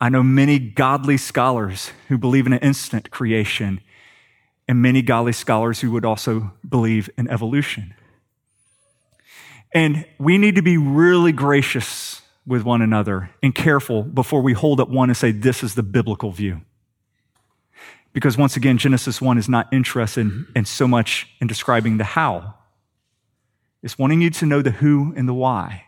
I 0.00 0.08
know 0.08 0.22
many 0.22 0.58
godly 0.58 1.16
scholars 1.16 1.90
who 2.08 2.18
believe 2.18 2.46
in 2.46 2.52
an 2.52 2.60
instant 2.60 3.10
creation, 3.10 3.80
and 4.68 4.80
many 4.80 5.02
godly 5.02 5.32
scholars 5.32 5.80
who 5.80 5.90
would 5.90 6.04
also 6.04 6.52
believe 6.68 7.10
in 7.18 7.28
evolution. 7.28 7.94
And 9.72 10.06
we 10.18 10.38
need 10.38 10.54
to 10.54 10.62
be 10.62 10.76
really 10.76 11.32
gracious 11.32 12.22
with 12.46 12.62
one 12.62 12.80
another 12.80 13.30
and 13.42 13.54
careful 13.54 14.02
before 14.02 14.40
we 14.40 14.52
hold 14.54 14.80
up 14.80 14.88
one 14.88 15.10
and 15.10 15.16
say, 15.16 15.32
This 15.32 15.62
is 15.62 15.74
the 15.74 15.82
biblical 15.82 16.30
view. 16.30 16.62
Because 18.12 18.38
once 18.38 18.56
again, 18.56 18.78
Genesis 18.78 19.20
1 19.20 19.36
is 19.36 19.48
not 19.48 19.72
interested 19.72 20.46
in 20.56 20.64
so 20.64 20.88
much 20.88 21.28
in 21.40 21.46
describing 21.46 21.98
the 21.98 22.04
how, 22.04 22.54
it's 23.82 23.98
wanting 23.98 24.20
you 24.20 24.30
to 24.30 24.46
know 24.46 24.62
the 24.62 24.70
who 24.70 25.12
and 25.16 25.28
the 25.28 25.34
why. 25.34 25.84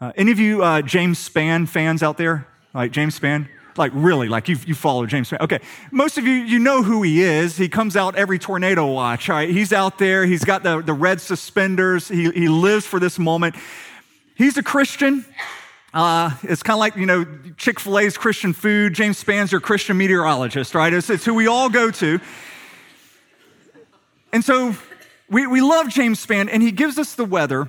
Uh, 0.00 0.12
any 0.16 0.32
of 0.32 0.38
you 0.38 0.64
uh, 0.64 0.82
James 0.82 1.28
Spann 1.28 1.68
fans 1.68 2.02
out 2.02 2.16
there? 2.16 2.46
Like 2.72 2.92
James 2.92 3.18
Spann? 3.18 3.48
Like 3.76 3.92
really, 3.94 4.28
like 4.28 4.48
you, 4.48 4.56
you 4.66 4.74
follow 4.74 5.06
James 5.06 5.30
Spann. 5.30 5.40
Okay, 5.40 5.60
most 5.90 6.18
of 6.18 6.26
you, 6.26 6.32
you 6.32 6.58
know 6.58 6.82
who 6.82 7.02
he 7.02 7.22
is. 7.22 7.56
He 7.56 7.68
comes 7.68 7.96
out 7.96 8.16
every 8.16 8.38
tornado 8.38 8.86
watch, 8.92 9.30
all 9.30 9.36
right? 9.36 9.48
He's 9.48 9.72
out 9.72 9.98
there, 9.98 10.26
he's 10.26 10.44
got 10.44 10.62
the, 10.62 10.82
the 10.82 10.92
red 10.92 11.20
suspenders, 11.20 12.08
he, 12.08 12.30
he 12.30 12.48
lives 12.48 12.84
for 12.84 12.98
this 12.98 13.18
moment. 13.18 13.54
He's 14.34 14.56
a 14.56 14.62
Christian. 14.62 15.24
Uh, 15.92 16.30
it's 16.42 16.62
kind 16.62 16.74
of 16.76 16.80
like, 16.80 16.96
you 16.96 17.06
know, 17.06 17.26
Chick 17.56 17.80
fil 17.80 17.98
A's 17.98 18.16
Christian 18.16 18.52
food. 18.52 18.94
James 18.94 19.22
Spann's 19.22 19.50
your 19.50 19.60
Christian 19.60 19.96
meteorologist, 19.96 20.74
right? 20.74 20.92
It's, 20.92 21.10
it's 21.10 21.24
who 21.24 21.34
we 21.34 21.46
all 21.46 21.68
go 21.68 21.90
to. 21.90 22.20
And 24.32 24.44
so 24.44 24.76
we, 25.28 25.46
we 25.46 25.60
love 25.60 25.88
James 25.88 26.24
Spann, 26.24 26.48
and 26.50 26.62
he 26.62 26.70
gives 26.70 26.98
us 26.98 27.14
the 27.14 27.24
weather. 27.24 27.68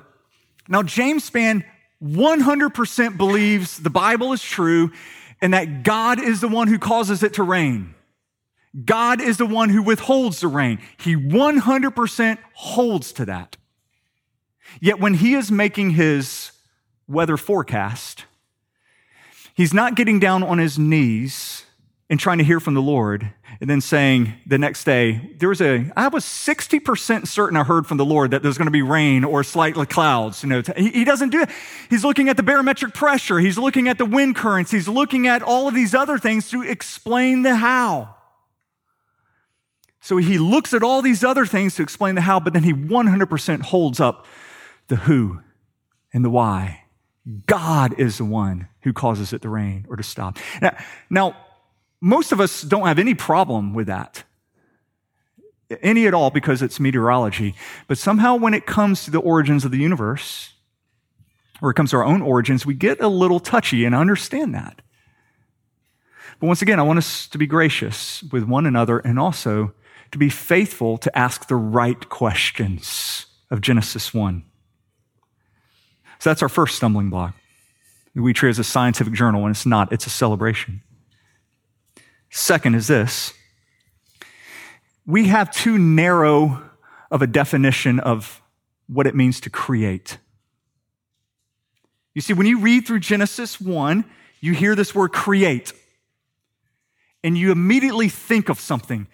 Now, 0.67 0.83
James 0.83 1.29
Spann 1.29 1.63
100% 2.03 3.17
believes 3.17 3.77
the 3.77 3.89
Bible 3.89 4.33
is 4.33 4.41
true 4.41 4.91
and 5.41 5.53
that 5.53 5.83
God 5.83 6.19
is 6.19 6.41
the 6.41 6.47
one 6.47 6.67
who 6.67 6.79
causes 6.79 7.23
it 7.23 7.33
to 7.35 7.43
rain. 7.43 7.95
God 8.85 9.21
is 9.21 9.37
the 9.37 9.45
one 9.45 9.69
who 9.69 9.81
withholds 9.81 10.39
the 10.39 10.47
rain. 10.47 10.79
He 10.97 11.15
100% 11.15 12.37
holds 12.53 13.11
to 13.13 13.25
that. 13.25 13.57
Yet 14.79 14.99
when 14.99 15.15
he 15.15 15.33
is 15.33 15.51
making 15.51 15.91
his 15.91 16.51
weather 17.07 17.37
forecast, 17.37 18.25
he's 19.53 19.73
not 19.73 19.95
getting 19.95 20.19
down 20.19 20.43
on 20.43 20.57
his 20.57 20.79
knees 20.79 21.65
and 22.09 22.19
trying 22.19 22.37
to 22.37 22.43
hear 22.43 22.59
from 22.59 22.73
the 22.73 22.81
Lord 22.81 23.33
and 23.59 23.69
then 23.69 23.81
saying 23.81 24.33
the 24.45 24.57
next 24.57 24.83
day, 24.83 25.33
there 25.37 25.49
was 25.49 25.61
a, 25.61 25.91
I 25.95 26.07
was 26.07 26.23
60% 26.23 27.27
certain 27.27 27.57
I 27.57 27.63
heard 27.63 27.85
from 27.85 27.97
the 27.97 28.05
Lord 28.05 28.31
that 28.31 28.41
there's 28.41 28.57
going 28.57 28.67
to 28.67 28.71
be 28.71 28.81
rain 28.81 29.23
or 29.23 29.43
slightly 29.43 29.85
clouds. 29.85 30.43
You 30.43 30.49
know, 30.49 30.63
he, 30.75 30.89
he 30.89 31.03
doesn't 31.03 31.29
do 31.29 31.41
it. 31.41 31.49
He's 31.89 32.03
looking 32.03 32.29
at 32.29 32.37
the 32.37 32.43
barometric 32.43 32.93
pressure. 32.93 33.39
He's 33.39 33.57
looking 33.57 33.87
at 33.87 33.97
the 33.97 34.05
wind 34.05 34.35
currents. 34.35 34.71
He's 34.71 34.87
looking 34.87 35.27
at 35.27 35.41
all 35.41 35.67
of 35.67 35.73
these 35.73 35.93
other 35.93 36.17
things 36.17 36.49
to 36.51 36.63
explain 36.63 37.41
the 37.41 37.55
how. 37.55 38.15
So 39.99 40.17
he 40.17 40.39
looks 40.39 40.73
at 40.73 40.81
all 40.81 41.01
these 41.01 41.23
other 41.23 41.45
things 41.45 41.75
to 41.75 41.83
explain 41.83 42.15
the 42.15 42.21
how, 42.21 42.39
but 42.39 42.53
then 42.53 42.63
he 42.63 42.73
100% 42.73 43.61
holds 43.61 43.99
up 43.99 44.25
the 44.87 44.95
who 44.95 45.41
and 46.13 46.25
the 46.25 46.29
why. 46.29 46.85
God 47.45 47.99
is 47.99 48.17
the 48.17 48.25
one 48.25 48.67
who 48.81 48.93
causes 48.93 49.31
it 49.31 49.43
to 49.43 49.49
rain 49.49 49.85
or 49.87 49.95
to 49.95 50.03
stop. 50.03 50.39
Now, 50.59 50.75
now 51.09 51.35
most 52.01 52.31
of 52.31 52.41
us 52.41 52.63
don't 52.63 52.87
have 52.87 52.99
any 52.99 53.13
problem 53.13 53.73
with 53.73 53.87
that. 53.87 54.23
Any 55.81 56.07
at 56.07 56.13
all 56.13 56.31
because 56.31 56.61
it's 56.61 56.79
meteorology. 56.79 57.55
But 57.87 57.97
somehow 57.97 58.35
when 58.35 58.53
it 58.53 58.65
comes 58.65 59.05
to 59.05 59.11
the 59.11 59.19
origins 59.19 59.63
of 59.63 59.71
the 59.71 59.77
universe, 59.77 60.53
or 61.61 61.69
it 61.69 61.75
comes 61.75 61.91
to 61.91 61.97
our 61.97 62.03
own 62.03 62.21
origins, 62.21 62.65
we 62.65 62.73
get 62.73 62.99
a 62.99 63.07
little 63.07 63.39
touchy 63.39 63.85
and 63.85 63.93
understand 63.93 64.53
that. 64.55 64.81
But 66.39 66.47
once 66.47 66.63
again, 66.63 66.79
I 66.79 66.83
want 66.83 66.97
us 66.97 67.27
to 67.27 67.37
be 67.37 67.45
gracious 67.45 68.23
with 68.31 68.43
one 68.43 68.65
another 68.65 68.97
and 68.97 69.19
also 69.19 69.73
to 70.11 70.17
be 70.17 70.29
faithful 70.29 70.97
to 70.97 71.17
ask 71.17 71.47
the 71.47 71.55
right 71.55 72.09
questions 72.09 73.27
of 73.51 73.61
Genesis 73.61 74.13
1. 74.13 74.43
So 76.19 76.29
that's 76.29 76.41
our 76.41 76.49
first 76.49 76.75
stumbling 76.75 77.09
block. 77.09 77.35
We 78.13 78.33
treat 78.33 78.49
it 78.49 78.51
as 78.51 78.59
a 78.59 78.63
scientific 78.63 79.13
journal, 79.13 79.45
and 79.45 79.51
it's 79.51 79.65
not, 79.65 79.93
it's 79.93 80.05
a 80.05 80.09
celebration. 80.09 80.81
Second 82.31 82.75
is 82.75 82.87
this 82.87 83.33
we 85.05 85.27
have 85.27 85.51
too 85.51 85.77
narrow 85.77 86.63
of 87.11 87.21
a 87.21 87.27
definition 87.27 87.99
of 87.99 88.41
what 88.87 89.05
it 89.05 89.15
means 89.15 89.41
to 89.41 89.49
create. 89.49 90.17
You 92.13 92.21
see, 92.21 92.33
when 92.33 92.47
you 92.47 92.59
read 92.59 92.85
through 92.85 92.99
Genesis 92.99 93.59
1, 93.59 94.05
you 94.39 94.53
hear 94.53 94.75
this 94.75 94.93
word 94.95 95.11
create, 95.11 95.73
and 97.23 97.37
you 97.37 97.51
immediately 97.51 98.09
think 98.09 98.49
of 98.49 98.59
something. 98.59 99.07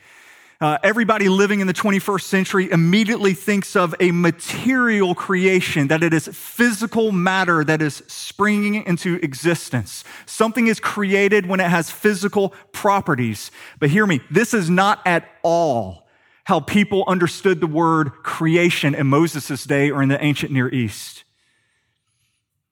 Uh, 0.60 0.80
everybody 0.82 1.30
living 1.30 1.60
in 1.60 1.68
the 1.68 1.74
21st 1.74 2.22
century 2.22 2.72
immediately 2.72 3.36
thinks 3.36 3.76
of 3.76 3.94
a 4.00 4.10
material 4.10 5.14
creation, 5.14 5.88
that 5.90 6.02
it 6.02 6.16
is 6.16 6.28
physical 6.30 7.12
matter 7.12 7.64
that 7.64 7.80
is 7.80 8.02
springing 8.08 8.84
into 8.86 9.16
existence. 9.22 10.04
Something 10.26 10.66
is 10.66 10.80
created 10.80 11.46
when 11.46 11.60
it 11.60 11.70
has 11.70 11.92
physical 11.92 12.56
properties. 12.72 13.52
But 13.80 13.92
hear 13.92 14.08
me, 14.08 14.22
this 14.32 14.56
is 14.56 14.68
not 14.68 15.00
at 15.06 15.30
all 15.44 16.08
how 16.46 16.60
people 16.62 17.04
understood 17.08 17.60
the 17.60 17.68
word 17.68 18.10
creation 18.24 18.96
in 18.96 19.06
Moses' 19.06 19.64
day 19.66 19.92
or 19.92 20.02
in 20.02 20.10
the 20.10 20.24
ancient 20.24 20.52
Near 20.52 20.70
East. 20.70 21.24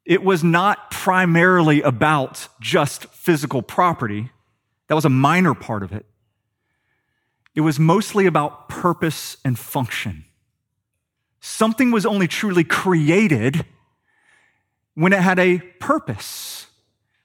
It 0.06 0.24
was 0.24 0.44
not 0.44 0.89
primarily 0.89 1.82
about 1.82 2.48
just 2.62 3.06
physical 3.08 3.62
property, 3.62 4.32
that 4.88 4.96
was 4.96 5.06
a 5.06 5.10
minor 5.10 5.54
part 5.54 5.84
of 5.84 5.92
it. 5.92 6.06
It 7.55 7.62
was 7.62 7.79
mostly 7.79 8.25
about 8.25 8.67
purpose 8.67 9.38
and 9.45 9.57
function. 9.57 10.25
Something 11.39 11.91
was 11.91 12.05
only 12.05 12.27
truly 12.27 12.63
created 12.63 13.65
when 14.93 15.13
it 15.13 15.19
had 15.19 15.39
a 15.39 15.59
purpose, 15.79 16.67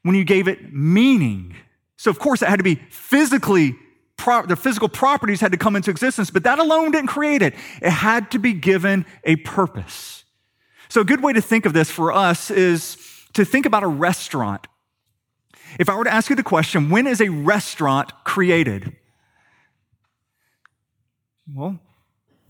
when 0.02 0.14
you 0.14 0.24
gave 0.24 0.46
it 0.46 0.72
meaning. 0.72 1.56
So, 1.96 2.10
of 2.10 2.18
course, 2.18 2.42
it 2.42 2.48
had 2.48 2.58
to 2.58 2.64
be 2.64 2.76
physically, 2.90 3.76
the 4.46 4.56
physical 4.56 4.88
properties 4.88 5.40
had 5.40 5.52
to 5.52 5.58
come 5.58 5.76
into 5.76 5.90
existence, 5.90 6.30
but 6.30 6.44
that 6.44 6.58
alone 6.58 6.92
didn't 6.92 7.08
create 7.08 7.42
it. 7.42 7.54
It 7.82 7.90
had 7.90 8.30
to 8.32 8.38
be 8.38 8.52
given 8.52 9.06
a 9.24 9.36
purpose. 9.36 10.24
So, 10.88 11.00
a 11.00 11.04
good 11.04 11.22
way 11.22 11.32
to 11.32 11.40
think 11.40 11.66
of 11.66 11.72
this 11.72 11.90
for 11.90 12.12
us 12.12 12.50
is 12.50 12.98
to 13.32 13.44
think 13.44 13.66
about 13.66 13.82
a 13.82 13.88
restaurant. 13.88 14.66
If 15.78 15.88
I 15.88 15.96
were 15.96 16.04
to 16.04 16.12
ask 16.12 16.30
you 16.30 16.36
the 16.36 16.42
question, 16.42 16.90
when 16.90 17.06
is 17.06 17.20
a 17.20 17.28
restaurant 17.28 18.12
created? 18.24 18.96
Well, 21.54 21.78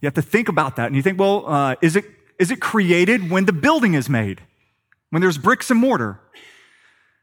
you 0.00 0.06
have 0.06 0.14
to 0.14 0.22
think 0.22 0.48
about 0.48 0.76
that. 0.76 0.86
And 0.86 0.96
you 0.96 1.02
think, 1.02 1.18
well, 1.18 1.44
uh, 1.46 1.76
is, 1.80 1.96
it, 1.96 2.04
is 2.38 2.50
it 2.50 2.60
created 2.60 3.30
when 3.30 3.44
the 3.44 3.52
building 3.52 3.94
is 3.94 4.08
made? 4.08 4.40
When 5.10 5.22
there's 5.22 5.38
bricks 5.38 5.70
and 5.70 5.80
mortar? 5.80 6.20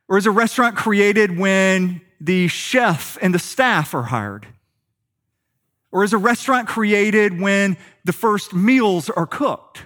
Or 0.08 0.18
is 0.18 0.26
a 0.26 0.32
restaurant 0.32 0.76
created 0.76 1.38
when 1.38 2.02
the 2.20 2.48
chef 2.48 3.18
and 3.22 3.34
the 3.34 3.40
staff 3.40 3.94
are 3.94 4.04
hired? 4.04 4.48
Or 5.92 6.04
is 6.04 6.14
a 6.14 6.18
restaurant 6.18 6.68
created 6.68 7.40
when 7.40 7.78
the 8.06 8.14
first 8.14 8.54
meals 8.54 9.10
are 9.10 9.26
cooked? 9.26 9.84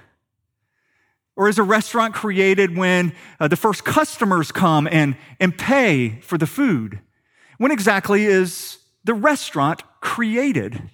Or 1.36 1.48
is 1.48 1.58
a 1.58 1.64
restaurant 1.64 2.14
created 2.14 2.78
when 2.78 3.14
uh, 3.40 3.48
the 3.48 3.56
first 3.56 3.84
customers 3.84 4.52
come 4.52 4.88
and, 4.92 5.16
and 5.40 5.58
pay 5.58 6.20
for 6.22 6.38
the 6.38 6.48
food? 6.48 7.00
When 7.58 7.72
exactly 7.72 8.26
is 8.26 8.78
the 9.04 9.14
restaurant 9.14 9.84
created? 10.02 10.90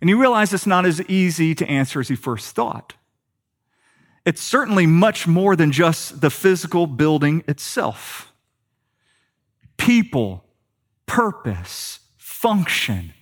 And 0.00 0.10
you 0.10 0.20
realize 0.20 0.52
it's 0.52 0.66
not 0.66 0.86
as 0.86 1.00
easy 1.02 1.54
to 1.54 1.66
answer 1.68 2.00
as 2.00 2.10
you 2.10 2.16
first 2.16 2.54
thought. 2.54 2.94
It's 4.24 4.42
certainly 4.42 4.86
much 4.86 5.26
more 5.26 5.54
than 5.54 5.70
just 5.70 6.20
the 6.20 6.30
physical 6.30 6.86
building 6.86 7.44
itself. 7.46 8.32
People, 9.76 10.44
purpose, 11.06 12.00
function, 12.16 13.12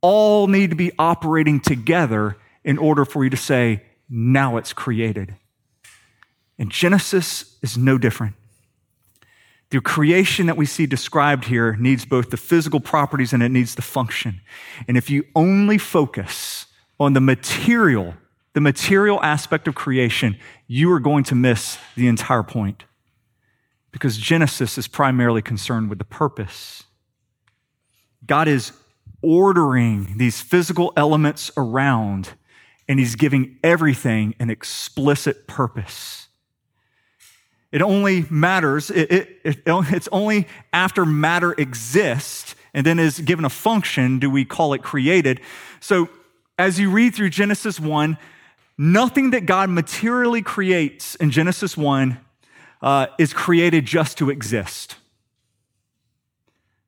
all 0.00 0.46
need 0.46 0.70
to 0.70 0.76
be 0.76 0.92
operating 0.98 1.58
together 1.60 2.36
in 2.64 2.78
order 2.78 3.04
for 3.04 3.24
you 3.24 3.30
to 3.30 3.36
say, 3.36 3.82
now 4.08 4.56
it's 4.56 4.72
created. 4.72 5.34
And 6.58 6.70
Genesis 6.70 7.56
is 7.62 7.76
no 7.76 7.98
different. 7.98 8.34
The 9.70 9.80
creation 9.80 10.46
that 10.46 10.56
we 10.56 10.66
see 10.66 10.86
described 10.86 11.46
here 11.46 11.74
needs 11.76 12.04
both 12.04 12.30
the 12.30 12.36
physical 12.36 12.80
properties 12.80 13.32
and 13.32 13.42
it 13.42 13.48
needs 13.48 13.74
the 13.74 13.82
function. 13.82 14.40
And 14.86 14.96
if 14.96 15.10
you 15.10 15.24
only 15.34 15.76
focus 15.76 16.66
on 17.00 17.14
the 17.14 17.20
material, 17.20 18.14
the 18.52 18.60
material 18.60 19.20
aspect 19.22 19.66
of 19.66 19.74
creation, 19.74 20.38
you 20.68 20.92
are 20.92 21.00
going 21.00 21.24
to 21.24 21.34
miss 21.34 21.78
the 21.96 22.06
entire 22.06 22.44
point. 22.44 22.84
Because 23.90 24.18
Genesis 24.18 24.78
is 24.78 24.86
primarily 24.86 25.42
concerned 25.42 25.88
with 25.88 25.98
the 25.98 26.04
purpose. 26.04 26.84
God 28.24 28.46
is 28.46 28.72
ordering 29.22 30.18
these 30.18 30.40
physical 30.40 30.92
elements 30.96 31.50
around, 31.56 32.34
and 32.88 32.98
He's 33.00 33.16
giving 33.16 33.58
everything 33.64 34.34
an 34.38 34.50
explicit 34.50 35.46
purpose. 35.46 36.25
It 37.72 37.82
only 37.82 38.24
matters, 38.30 38.90
it, 38.90 39.12
it, 39.12 39.40
it, 39.44 39.62
it's 39.66 40.08
only 40.12 40.46
after 40.72 41.04
matter 41.04 41.52
exists 41.52 42.54
and 42.72 42.86
then 42.86 42.98
is 42.98 43.18
given 43.20 43.44
a 43.44 43.50
function 43.50 44.18
do 44.18 44.30
we 44.30 44.44
call 44.44 44.72
it 44.72 44.82
created. 44.82 45.40
So 45.80 46.08
as 46.58 46.78
you 46.78 46.90
read 46.90 47.14
through 47.14 47.30
Genesis 47.30 47.80
1, 47.80 48.16
nothing 48.78 49.30
that 49.30 49.46
God 49.46 49.70
materially 49.70 50.42
creates 50.42 51.14
in 51.16 51.30
Genesis 51.30 51.76
1 51.76 52.18
uh, 52.82 53.06
is 53.18 53.32
created 53.32 53.84
just 53.86 54.18
to 54.18 54.30
exist. 54.30 54.96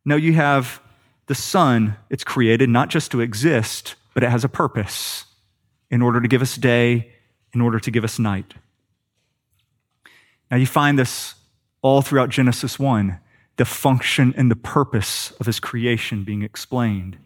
No, 0.04 0.16
you 0.16 0.34
have 0.34 0.80
the 1.26 1.34
sun, 1.34 1.96
it's 2.08 2.24
created 2.24 2.70
not 2.70 2.88
just 2.88 3.10
to 3.10 3.20
exist, 3.20 3.94
but 4.14 4.22
it 4.22 4.30
has 4.30 4.44
a 4.44 4.48
purpose 4.48 5.24
in 5.90 6.02
order 6.02 6.20
to 6.20 6.28
give 6.28 6.42
us 6.42 6.56
day, 6.56 7.12
in 7.52 7.60
order 7.60 7.78
to 7.80 7.90
give 7.90 8.04
us 8.04 8.18
night. 8.18 8.54
Now, 10.50 10.56
you 10.56 10.66
find 10.66 10.98
this 10.98 11.34
all 11.82 12.02
throughout 12.02 12.30
Genesis 12.30 12.78
1 12.78 13.18
the 13.56 13.64
function 13.64 14.32
and 14.36 14.50
the 14.50 14.56
purpose 14.56 15.32
of 15.40 15.46
his 15.46 15.58
creation 15.58 16.22
being 16.22 16.42
explained. 16.42 17.18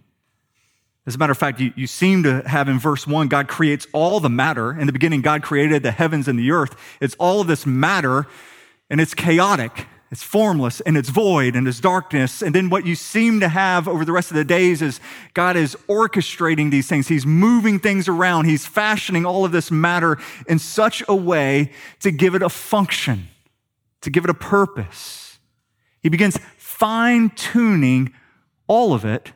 As 1.06 1.14
a 1.14 1.18
matter 1.18 1.32
of 1.32 1.36
fact, 1.36 1.60
you, 1.60 1.74
you 1.76 1.86
seem 1.86 2.22
to 2.22 2.40
have 2.48 2.70
in 2.70 2.78
verse 2.78 3.06
1, 3.06 3.28
God 3.28 3.48
creates 3.48 3.86
all 3.92 4.18
the 4.18 4.30
matter. 4.30 4.72
In 4.72 4.86
the 4.86 4.92
beginning, 4.92 5.20
God 5.20 5.42
created 5.42 5.82
the 5.82 5.90
heavens 5.90 6.28
and 6.28 6.38
the 6.38 6.50
earth. 6.50 6.74
It's 7.00 7.14
all 7.18 7.42
of 7.42 7.48
this 7.48 7.66
matter, 7.66 8.26
and 8.88 8.98
it's 8.98 9.12
chaotic. 9.12 9.86
It's 10.12 10.22
formless 10.22 10.82
and 10.82 10.98
it's 10.98 11.08
void 11.08 11.56
and 11.56 11.66
it's 11.66 11.80
darkness. 11.80 12.42
And 12.42 12.54
then 12.54 12.68
what 12.68 12.84
you 12.84 12.94
seem 12.94 13.40
to 13.40 13.48
have 13.48 13.88
over 13.88 14.04
the 14.04 14.12
rest 14.12 14.30
of 14.30 14.36
the 14.36 14.44
days 14.44 14.82
is 14.82 15.00
God 15.32 15.56
is 15.56 15.74
orchestrating 15.88 16.70
these 16.70 16.86
things. 16.86 17.08
He's 17.08 17.24
moving 17.24 17.78
things 17.78 18.08
around. 18.08 18.44
He's 18.44 18.66
fashioning 18.66 19.24
all 19.24 19.46
of 19.46 19.52
this 19.52 19.70
matter 19.70 20.18
in 20.46 20.58
such 20.58 21.02
a 21.08 21.16
way 21.16 21.72
to 22.00 22.10
give 22.10 22.34
it 22.34 22.42
a 22.42 22.50
function, 22.50 23.28
to 24.02 24.10
give 24.10 24.24
it 24.24 24.28
a 24.28 24.34
purpose. 24.34 25.38
He 26.02 26.10
begins 26.10 26.38
fine 26.58 27.30
tuning 27.30 28.12
all 28.66 28.92
of 28.92 29.06
it 29.06 29.32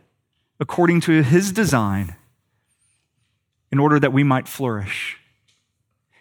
according 0.61 1.01
to 1.03 1.23
his 1.23 1.53
design 1.53 2.17
in 3.73 3.79
order 3.79 3.99
that 3.99 4.13
we 4.13 4.23
might 4.23 4.47
flourish. 4.47 5.17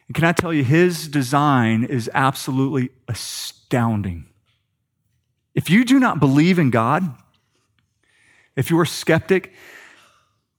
And 0.08 0.16
can 0.16 0.24
I 0.24 0.32
tell 0.32 0.54
you, 0.54 0.64
his 0.64 1.10
design 1.10 1.84
is 1.84 2.10
absolutely 2.14 2.92
astounding. 3.10 4.28
If 5.56 5.70
you 5.70 5.86
do 5.86 6.00
not 6.00 6.20
believe 6.20 6.60
in 6.60 6.70
God, 6.70 7.16
if 8.56 8.70
you're 8.70 8.84
a 8.84 8.88
skeptic, 8.88 9.54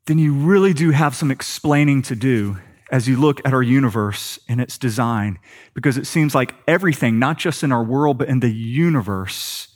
then 0.06 0.18
you 0.18 0.32
really 0.32 0.72
do 0.72 0.90
have 0.90 1.14
some 1.14 1.30
explaining 1.30 2.02
to 2.02 2.16
do 2.16 2.58
as 2.90 3.08
you 3.08 3.18
look 3.18 3.44
at 3.44 3.52
our 3.52 3.62
universe 3.62 4.38
and 4.48 4.60
its 4.60 4.78
design, 4.78 5.38
because 5.74 5.98
it 5.98 6.06
seems 6.06 6.34
like 6.34 6.54
everything, 6.66 7.18
not 7.18 7.36
just 7.36 7.62
in 7.62 7.72
our 7.72 7.82
world, 7.82 8.18
but 8.18 8.28
in 8.28 8.40
the 8.40 8.52
universe, 8.52 9.68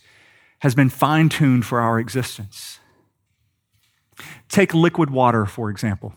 has 0.60 0.74
been 0.74 0.88
fine 0.88 1.28
tuned 1.28 1.66
for 1.66 1.80
our 1.80 1.98
existence. 1.98 2.78
Take 4.48 4.74
liquid 4.74 5.10
water, 5.10 5.46
for 5.46 5.70
example. 5.70 6.14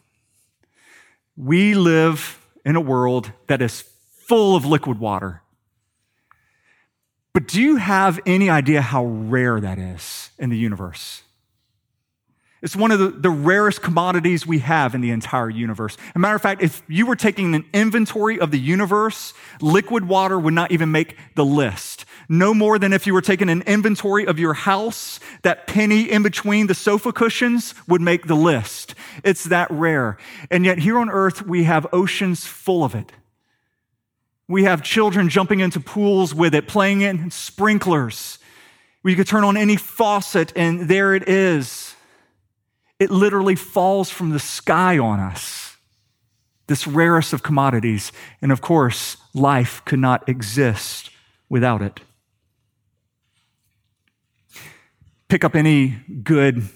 We 1.36 1.74
live 1.74 2.46
in 2.64 2.76
a 2.76 2.82
world 2.82 3.32
that 3.48 3.62
is 3.62 3.84
full 4.28 4.56
of 4.56 4.66
liquid 4.66 5.00
water. 5.00 5.43
But 7.34 7.48
do 7.48 7.62
you 7.62 7.78
have 7.78 8.20
any 8.26 8.50
idea 8.50 8.82
how 8.82 9.06
rare 9.06 9.60
that 9.60 9.80
is 9.80 10.30
in 10.38 10.50
the 10.50 10.58
universe? 10.58 11.24
It's 12.62 12.78
one 12.78 12.92
of 12.92 13.00
the, 13.00 13.10
the 13.10 13.30
rarest 13.30 13.82
commodities 13.82 14.48
we 14.48 14.60
have 14.60 14.96
in 14.96 15.02
the 15.02 15.10
entire 15.10 15.50
universe. 15.50 15.98
As 16.00 16.16
a 16.16 16.20
matter 16.20 16.36
of 16.36 16.42
fact, 16.42 16.62
if 16.62 16.82
you 16.88 17.06
were 17.06 17.18
taking 17.18 17.56
an 17.56 17.66
inventory 17.74 18.40
of 18.40 18.52
the 18.52 18.60
universe, 18.60 19.34
liquid 19.60 20.08
water 20.08 20.40
would 20.40 20.54
not 20.54 20.72
even 20.72 20.90
make 20.90 21.18
the 21.36 21.44
list. 21.44 22.06
No 22.30 22.54
more 22.54 22.80
than 22.80 22.94
if 22.94 23.06
you 23.06 23.14
were 23.14 23.22
taking 23.22 23.50
an 23.50 23.64
inventory 23.64 24.26
of 24.26 24.40
your 24.40 24.54
house, 24.54 25.20
that 25.42 25.68
penny 25.68 26.10
in 26.10 26.24
between 26.24 26.68
the 26.68 26.74
sofa 26.74 27.12
cushions 27.12 27.76
would 27.86 28.00
make 28.00 28.28
the 28.28 28.36
list. 28.36 28.96
It's 29.26 29.44
that 29.46 29.70
rare. 29.70 30.18
And 30.50 30.64
yet 30.64 30.78
here 30.78 30.98
on 30.98 31.10
earth, 31.10 31.46
we 31.46 31.66
have 31.66 31.86
oceans 31.92 32.46
full 32.46 32.86
of 32.86 32.96
it. 32.96 33.12
We 34.48 34.64
have 34.66 34.84
children 34.84 35.30
jumping 35.30 35.62
into 35.62 35.80
pools 35.80 36.34
with 36.34 36.54
it, 36.54 36.68
playing 36.68 37.02
in 37.02 37.32
sprinklers. 37.32 38.40
We 39.02 39.16
could 39.16 39.28
turn 39.28 39.44
on 39.44 39.58
any 39.58 39.76
faucet 39.76 40.54
and 40.56 40.88
there 40.88 41.14
it 41.16 41.28
is. 41.28 41.96
It 43.00 43.10
literally 43.10 43.56
falls 43.56 44.10
from 44.10 44.30
the 44.30 44.40
sky 44.40 44.98
on 44.98 45.20
us. 45.20 45.78
This 46.68 46.88
rarest 46.88 47.34
of 47.34 47.44
commodities. 47.44 48.12
And 48.42 48.52
of 48.52 48.62
course, 48.62 49.18
life 49.34 49.82
could 49.86 50.00
not 50.00 50.28
exist 50.30 51.10
without 51.50 51.82
it. 51.82 52.00
Pick 55.28 55.44
up 55.44 55.56
any 55.56 55.98
good, 56.24 56.70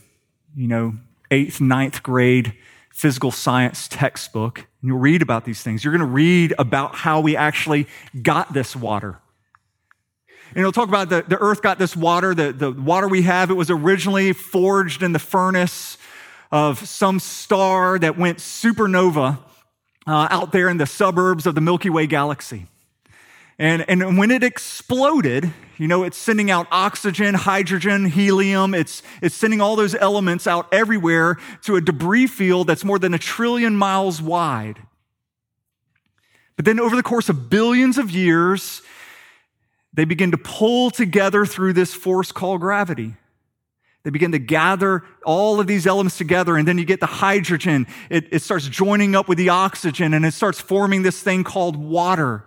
you 0.56 0.68
know, 0.68 0.96
eighth, 1.32 1.62
ninth 1.62 2.04
grade 2.04 2.54
physical 2.98 3.30
science 3.30 3.88
textbook 3.88 4.58
and 4.58 4.90
you'll 4.90 4.98
read 4.98 5.22
about 5.22 5.46
these 5.46 5.62
things. 5.62 5.84
You're 5.84 5.92
going 5.92 6.00
to 6.00 6.12
read 6.12 6.56
about 6.58 6.96
how 6.96 7.22
we 7.22 7.38
actually 7.38 7.86
got 8.24 8.54
this 8.54 8.76
water. 8.76 9.20
And 10.50 10.58
it'll 10.58 10.72
talk 10.72 10.90
about 10.90 11.10
the, 11.10 11.24
the 11.28 11.38
earth 11.38 11.62
got 11.62 11.78
this 11.78 11.96
water, 11.96 12.34
the, 12.34 12.52
the 12.52 12.72
water 12.72 13.08
we 13.08 13.22
have, 13.22 13.52
it 13.52 13.54
was 13.54 13.70
originally 13.70 14.34
forged 14.34 15.04
in 15.04 15.12
the 15.12 15.20
furnace 15.20 16.00
of 16.52 16.80
some 16.88 17.20
star 17.20 18.00
that 18.00 18.18
went 18.18 18.40
supernova 18.40 19.38
uh, 20.08 20.28
out 20.32 20.52
there 20.52 20.68
in 20.68 20.78
the 20.78 20.88
suburbs 20.88 21.46
of 21.46 21.54
the 21.54 21.62
Milky 21.62 21.92
Way 21.92 22.08
galaxy. 22.08 22.66
And, 23.60 23.86
and 23.88 24.18
when 24.18 24.32
it 24.32 24.44
exploded, 24.44 25.54
you 25.78 25.88
know, 25.88 26.04
it's 26.04 26.18
sending 26.18 26.50
out 26.50 26.68
oxygen, 26.72 27.36
hydrogen, 27.36 28.06
helium. 28.06 28.74
It's, 28.74 29.04
it's 29.22 29.36
sending 29.36 29.62
all 29.62 29.76
those 29.76 29.94
elements 29.96 30.48
out 30.48 30.68
everywhere 30.74 31.38
to 31.64 31.76
a 31.76 31.82
debris 31.82 32.28
field 32.28 32.68
that's 32.68 32.84
more 32.84 32.98
than 32.98 33.14
a 33.14 33.20
trillion 33.20 33.76
miles 33.76 34.22
wide. 34.22 34.80
But 36.56 36.66
then 36.66 36.80
over 36.80 36.96
the 36.96 37.04
course 37.04 37.30
of 37.30 37.50
billions 37.50 38.00
of 38.00 38.10
years, 38.10 38.82
they 39.94 40.06
begin 40.06 40.32
to 40.32 40.38
pull 40.38 40.90
together 40.90 41.46
through 41.46 41.74
this 41.74 41.94
force 41.94 42.32
called 42.32 42.62
gravity. 42.62 43.16
They 44.04 44.10
begin 44.10 44.32
to 44.32 44.40
gather 44.40 45.04
all 45.26 45.60
of 45.60 45.68
these 45.68 45.86
elements 45.86 46.18
together, 46.18 46.56
and 46.56 46.68
then 46.68 46.78
you 46.78 46.86
get 46.86 47.00
the 47.00 47.06
hydrogen. 47.06 47.86
It, 48.10 48.32
it 48.32 48.42
starts 48.42 48.68
joining 48.68 49.16
up 49.16 49.28
with 49.28 49.38
the 49.38 49.50
oxygen, 49.50 50.14
and 50.14 50.26
it 50.26 50.34
starts 50.34 50.60
forming 50.60 51.04
this 51.04 51.22
thing 51.22 51.44
called 51.44 51.76
water. 51.76 52.47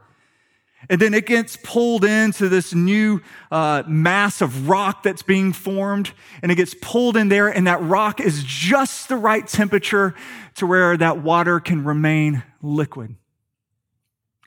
And 0.89 1.01
then 1.01 1.15
it 1.15 1.27
gets 1.27 1.57
pulled 1.57 2.05
into 2.05 2.49
this 2.49 2.75
new 2.75 3.21
uh, 3.51 3.83
mass 3.87 4.41
of 4.41 4.69
rock 4.69 5.03
that's 5.03 5.23
being 5.23 5.53
formed, 5.53 6.13
and 6.43 6.51
it 6.51 6.55
gets 6.55 6.75
pulled 6.81 7.17
in 7.17 7.29
there, 7.29 7.49
and 7.49 7.67
that 7.67 7.83
rock 7.83 8.21
is 8.21 8.43
just 8.43 9.09
the 9.09 9.17
right 9.17 9.47
temperature 9.47 10.15
to 10.57 10.67
where 10.67 10.97
that 10.97 11.23
water 11.23 11.61
can 11.61 11.85
remain 11.85 12.43
liquid. 12.63 13.15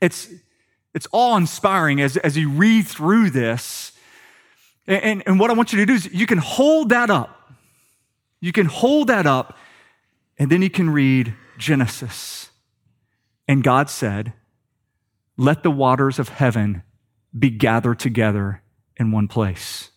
It's, 0.02 0.28
it's 0.94 1.08
awe 1.12 1.38
inspiring 1.38 2.02
as, 2.02 2.18
as 2.18 2.36
you 2.36 2.50
read 2.50 2.88
through 2.88 3.30
this. 3.30 3.92
And, 4.88 5.04
and, 5.04 5.24
and 5.28 5.40
what 5.40 5.50
I 5.50 5.54
want 5.54 5.72
you 5.72 5.80
to 5.80 5.86
do 5.86 5.94
is 5.94 6.12
you 6.12 6.26
can 6.26 6.40
hold 6.40 6.90
that 6.90 7.10
up. 7.10 7.54
You 8.42 8.52
can 8.52 8.66
hold 8.66 9.08
that 9.08 9.26
up, 9.26 9.58
and 10.38 10.50
then 10.50 10.62
you 10.62 10.70
can 10.70 10.90
read 10.90 11.36
Genesis. 11.58 12.50
And 13.48 13.64
God 13.64 13.90
said, 13.90 14.34
let 15.38 15.64
the 15.64 15.72
waters 15.72 16.20
of 16.20 16.30
heaven 16.30 16.84
be 17.38 17.50
gathered 17.50 18.00
together 18.00 18.62
in 18.98 19.12
one 19.12 19.28
place. 19.28 19.90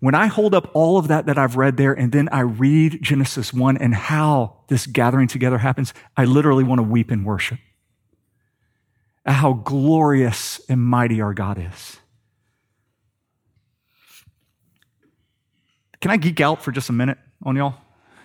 When 0.00 0.14
I 0.14 0.26
hold 0.26 0.54
up 0.54 0.70
all 0.74 0.98
of 0.98 1.08
that 1.08 1.26
that 1.26 1.38
I've 1.38 1.56
read 1.56 1.76
there 1.76 1.92
and 1.92 2.12
then 2.12 2.28
I 2.30 2.40
read 2.40 2.98
Genesis 3.02 3.52
1 3.52 3.76
and 3.76 3.94
how 3.94 4.58
this 4.68 4.86
gathering 4.86 5.28
together 5.28 5.58
happens, 5.58 5.94
I 6.16 6.24
literally 6.24 6.64
want 6.64 6.80
to 6.80 6.82
weep 6.82 7.10
in 7.10 7.24
worship 7.24 7.58
at 9.24 9.34
how 9.34 9.54
glorious 9.54 10.60
and 10.68 10.80
mighty 10.80 11.20
our 11.20 11.34
God 11.34 11.58
is. 11.58 11.98
Can 16.00 16.10
I 16.10 16.16
geek 16.16 16.40
out 16.40 16.62
for 16.62 16.72
just 16.72 16.88
a 16.90 16.92
minute 16.92 17.18
on 17.42 17.56
y'all? 17.56 17.74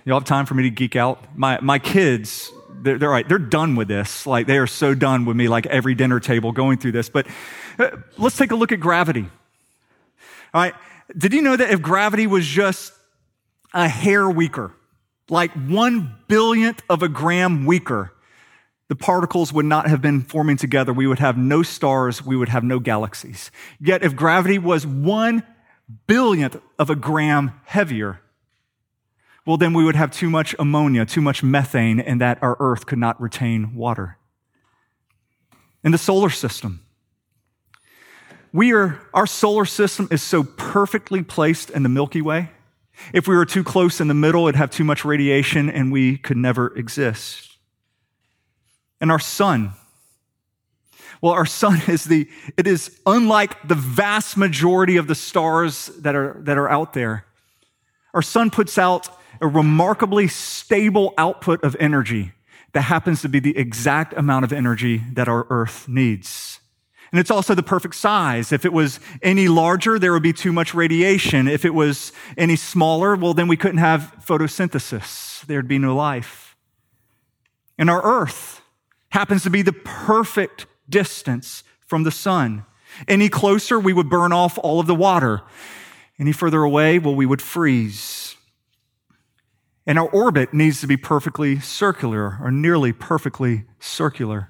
Y'all 0.05 0.19
have 0.19 0.27
time 0.27 0.45
for 0.45 0.55
me 0.55 0.63
to 0.63 0.69
geek 0.69 0.95
out? 0.95 1.23
My, 1.38 1.60
my 1.62 1.79
kids, 1.79 2.51
they're, 2.84 2.98
they're 2.98 3.10
right, 3.10 3.28
they're 3.28 3.39
done 3.39 3.76
with 3.76 3.88
this. 3.88 4.26
Like, 4.26 4.48
they 4.48 4.58
are 4.58 4.67
so 4.67 4.94
done 4.94 5.26
with 5.26 5.36
me, 5.38 5.48
like 5.48 5.65
every 5.67 5.96
dinner 5.96 6.20
table 6.20 6.52
going 6.52 6.78
through 6.78 6.94
this. 6.94 7.10
But 7.10 7.28
uh, 7.80 7.91
let's 8.17 8.38
take 8.38 8.52
a 8.52 8.56
look 8.56 8.72
at 8.72 8.80
gravity. 8.80 9.30
All 10.54 10.62
right. 10.62 10.74
Did 11.17 11.34
you 11.34 11.41
know 11.41 11.56
that 11.56 11.72
if 11.72 11.82
gravity 11.82 12.28
was 12.28 12.46
just 12.46 12.94
a 13.74 13.88
hair 13.88 14.30
weaker, 14.30 14.74
like 15.30 15.52
one 15.52 16.15
billionth 16.28 16.82
of 16.89 17.04
a 17.04 17.10
gram 17.10 17.65
weaker, 17.65 18.13
the 18.89 18.96
particles 18.96 19.54
would 19.54 19.65
not 19.65 19.88
have 19.88 20.02
been 20.02 20.22
forming 20.22 20.58
together. 20.58 20.91
We 20.91 21.08
would 21.08 21.20
have 21.20 21.38
no 21.38 21.63
stars. 21.63 22.26
We 22.26 22.36
would 22.36 22.50
have 22.50 22.63
no 22.63 22.80
galaxies. 22.80 23.50
Yet 23.80 24.04
if 24.04 24.15
gravity 24.15 24.60
was 24.60 24.86
one 24.86 25.44
billionth 26.08 26.60
of 26.78 26.89
a 26.89 26.96
gram 26.96 27.54
heavier, 27.63 28.20
well, 29.45 29.58
then 29.58 29.73
we 29.73 29.84
would 29.84 29.95
have 29.95 30.12
too 30.12 30.30
much 30.30 30.56
ammonia, 30.60 31.06
too 31.06 31.21
much 31.21 31.41
methane, 31.41 31.99
and 31.99 32.21
that 32.21 32.41
our 32.41 32.58
earth 32.60 32.86
could 32.86 32.99
not 32.99 33.19
retain 33.19 33.75
water. 33.75 34.17
In 35.84 35.91
the 35.91 35.97
solar 35.97 36.30
system, 36.30 36.86
we 38.54 38.73
are, 38.73 38.99
our 39.13 39.25
solar 39.25 39.65
system 39.65 40.08
is 40.12 40.21
so 40.21 40.43
perfectly 40.43 41.23
placed 41.23 41.69
in 41.69 41.84
the 41.84 41.89
Milky 41.89 42.21
Way. 42.21 42.51
If 43.13 43.27
we 43.27 43.36
were 43.36 43.45
too 43.45 43.63
close 43.63 43.99
in 43.99 44.08
the 44.08 44.13
middle, 44.13 44.47
it'd 44.47 44.58
have 44.58 44.69
too 44.69 44.84
much 44.84 45.06
radiation 45.06 45.69
and 45.69 45.91
we 45.91 46.17
could 46.17 46.38
never 46.38 46.75
exist. 46.77 47.58
And 48.99 49.10
our 49.10 49.19
sun, 49.19 49.73
well, 51.21 51.34
our 51.34 51.45
sun 51.45 51.82
is 51.88 52.04
the, 52.04 52.30
it 52.58 52.67
is 52.67 52.99
unlike 53.06 53.67
the 53.67 53.75
vast 53.75 54.38
majority 54.38 54.97
of 54.97 55.08
the 55.08 55.15
stars 55.15 55.88
that 55.99 56.15
are, 56.15 56.38
that 56.41 56.58
are 56.58 56.69
out 56.69 56.93
there. 56.93 57.25
Our 58.13 58.21
sun 58.21 58.49
puts 58.49 58.77
out 58.77 59.10
a 59.39 59.48
remarkably 59.48 60.28
stable 60.28 61.13
output 61.17 61.63
of 61.63 61.76
energy 61.80 62.34
that 62.74 62.82
happens 62.82 63.22
to 63.22 63.30
be 63.30 63.39
the 63.39 63.58
exact 63.58 64.13
amount 64.13 64.46
of 64.46 64.54
energy 64.54 65.02
that 65.13 65.28
our 65.28 65.46
earth 65.50 65.88
needs. 65.88 66.60
And 67.12 67.20
it's 67.20 67.32
also 67.32 67.54
the 67.54 67.63
perfect 67.63 67.96
size. 67.96 68.54
If 68.54 68.63
it 68.63 68.72
was 68.72 69.02
any 69.22 69.50
larger, 69.50 70.00
there 70.00 70.13
would 70.13 70.24
be 70.24 70.32
too 70.32 70.54
much 70.54 70.74
radiation. 70.74 71.48
If 71.48 71.65
it 71.65 71.74
was 71.74 72.13
any 72.38 72.56
smaller, 72.56 73.15
well, 73.15 73.34
then 73.34 73.50
we 73.50 73.58
couldn't 73.58 73.80
have 73.80 74.15
photosynthesis. 74.26 75.46
There'd 75.46 75.67
be 75.67 75.78
no 75.78 75.94
life. 75.94 76.56
And 77.78 77.89
our 77.89 78.02
earth 78.04 78.62
happens 79.10 79.44
to 79.44 79.50
be 79.50 79.62
the 79.62 79.74
perfect 79.74 80.67
distance 80.88 81.63
from 81.86 82.04
the 82.04 82.12
sun. 82.12 82.65
Any 83.08 83.28
closer, 83.28 83.78
we 83.78 83.91
would 83.91 84.10
burn 84.10 84.32
off 84.32 84.58
all 84.58 84.80
of 84.80 84.88
the 84.88 84.96
water. 84.96 85.41
Any 86.17 86.32
further 86.32 86.63
away, 86.63 87.00
well, 87.00 87.15
we 87.15 87.26
would 87.26 87.41
freeze. 87.41 88.31
And 89.86 89.98
our 89.98 90.10
orbit 90.10 90.54
needs 90.54 90.80
to 90.82 90.88
be 90.88 90.98
perfectly 90.98 91.60
circular 91.60 92.38
or 92.41 92.52
nearly 92.52 92.94
perfectly 92.94 93.65
circular. 93.80 94.50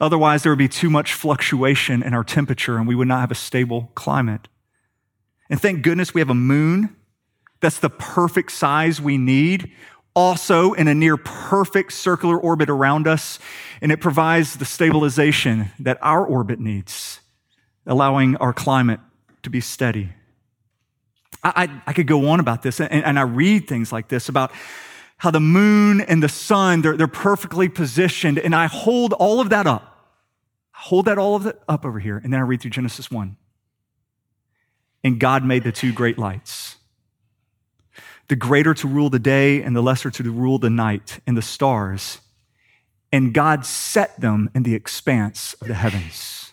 Otherwise, 0.00 0.42
there 0.42 0.52
would 0.52 0.58
be 0.58 0.68
too 0.68 0.90
much 0.90 1.12
fluctuation 1.12 2.02
in 2.02 2.14
our 2.14 2.24
temperature 2.24 2.78
and 2.78 2.86
we 2.86 2.94
would 2.94 3.08
not 3.08 3.20
have 3.20 3.30
a 3.30 3.36
stable 3.36 3.90
climate. 3.94 4.48
And 5.48 5.60
thank 5.60 5.82
goodness 5.82 6.12
we 6.12 6.20
have 6.20 6.30
a 6.30 6.34
moon 6.34 6.96
that's 7.60 7.78
the 7.78 7.90
perfect 7.90 8.52
size 8.52 9.00
we 9.00 9.16
need, 9.16 9.72
also 10.14 10.72
in 10.72 10.88
a 10.88 10.94
near 10.94 11.16
perfect 11.16 11.92
circular 11.92 12.38
orbit 12.38 12.68
around 12.68 13.06
us. 13.06 13.38
And 13.80 13.92
it 13.92 14.00
provides 14.00 14.56
the 14.56 14.64
stabilization 14.64 15.70
that 15.78 15.98
our 16.02 16.26
orbit 16.26 16.60
needs, 16.60 17.20
allowing 17.86 18.36
our 18.36 18.52
climate 18.52 19.00
to 19.42 19.50
be 19.50 19.60
steady. 19.60 20.10
I, 21.54 21.82
I, 21.86 21.92
could 21.92 22.06
go 22.06 22.28
on 22.28 22.40
about 22.40 22.62
this, 22.62 22.80
and, 22.80 22.90
and 22.90 23.18
I 23.18 23.22
read 23.22 23.68
things 23.68 23.92
like 23.92 24.08
this 24.08 24.28
about 24.28 24.52
how 25.18 25.30
the 25.30 25.40
moon 25.40 26.00
and 26.00 26.22
the 26.22 26.28
sun, 26.28 26.82
they're, 26.82 26.96
they're 26.96 27.06
perfectly 27.08 27.68
positioned. 27.68 28.38
And 28.38 28.54
I 28.54 28.66
hold 28.66 29.12
all 29.14 29.40
of 29.40 29.50
that 29.50 29.66
up. 29.66 29.82
I 30.74 30.80
hold 30.80 31.06
that 31.06 31.18
all 31.18 31.36
of 31.36 31.46
it 31.46 31.60
up 31.68 31.84
over 31.84 31.98
here. 31.98 32.18
And 32.18 32.32
then 32.32 32.40
I 32.40 32.42
read 32.42 32.60
through 32.60 32.72
Genesis 32.72 33.10
1. 33.10 33.36
And 35.04 35.20
God 35.20 35.44
made 35.44 35.64
the 35.64 35.72
two 35.72 35.92
great 35.92 36.18
lights 36.18 36.76
the 38.28 38.36
greater 38.36 38.74
to 38.74 38.88
rule 38.88 39.08
the 39.08 39.20
day 39.20 39.62
and 39.62 39.76
the 39.76 39.80
lesser 39.80 40.10
to 40.10 40.22
rule 40.32 40.58
the 40.58 40.68
night 40.68 41.20
and 41.28 41.36
the 41.36 41.42
stars. 41.42 42.18
And 43.12 43.32
God 43.32 43.64
set 43.64 44.20
them 44.20 44.50
in 44.52 44.64
the 44.64 44.74
expanse 44.74 45.54
of 45.60 45.68
the 45.68 45.74
heavens. 45.74 46.50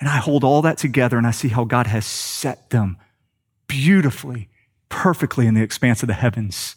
And 0.00 0.08
I 0.08 0.16
hold 0.16 0.42
all 0.42 0.60
that 0.62 0.76
together 0.76 1.18
and 1.18 1.26
I 1.26 1.30
see 1.30 1.48
how 1.48 1.62
God 1.64 1.86
has 1.86 2.04
set 2.04 2.70
them 2.70 2.96
beautifully, 3.68 4.48
perfectly 4.88 5.46
in 5.46 5.54
the 5.54 5.62
expanse 5.62 6.02
of 6.02 6.08
the 6.08 6.14
heavens 6.14 6.74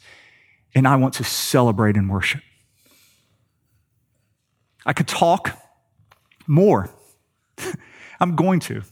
and 0.74 0.88
I 0.88 0.96
want 0.96 1.16
to 1.16 1.24
celebrate 1.24 1.98
and 1.98 2.10
worship. 2.10 2.42
I 4.86 4.94
could 4.94 5.08
talk 5.08 5.58
more. 6.48 6.90
I'm 8.20 8.36
going 8.36 8.60
to. 8.62 8.82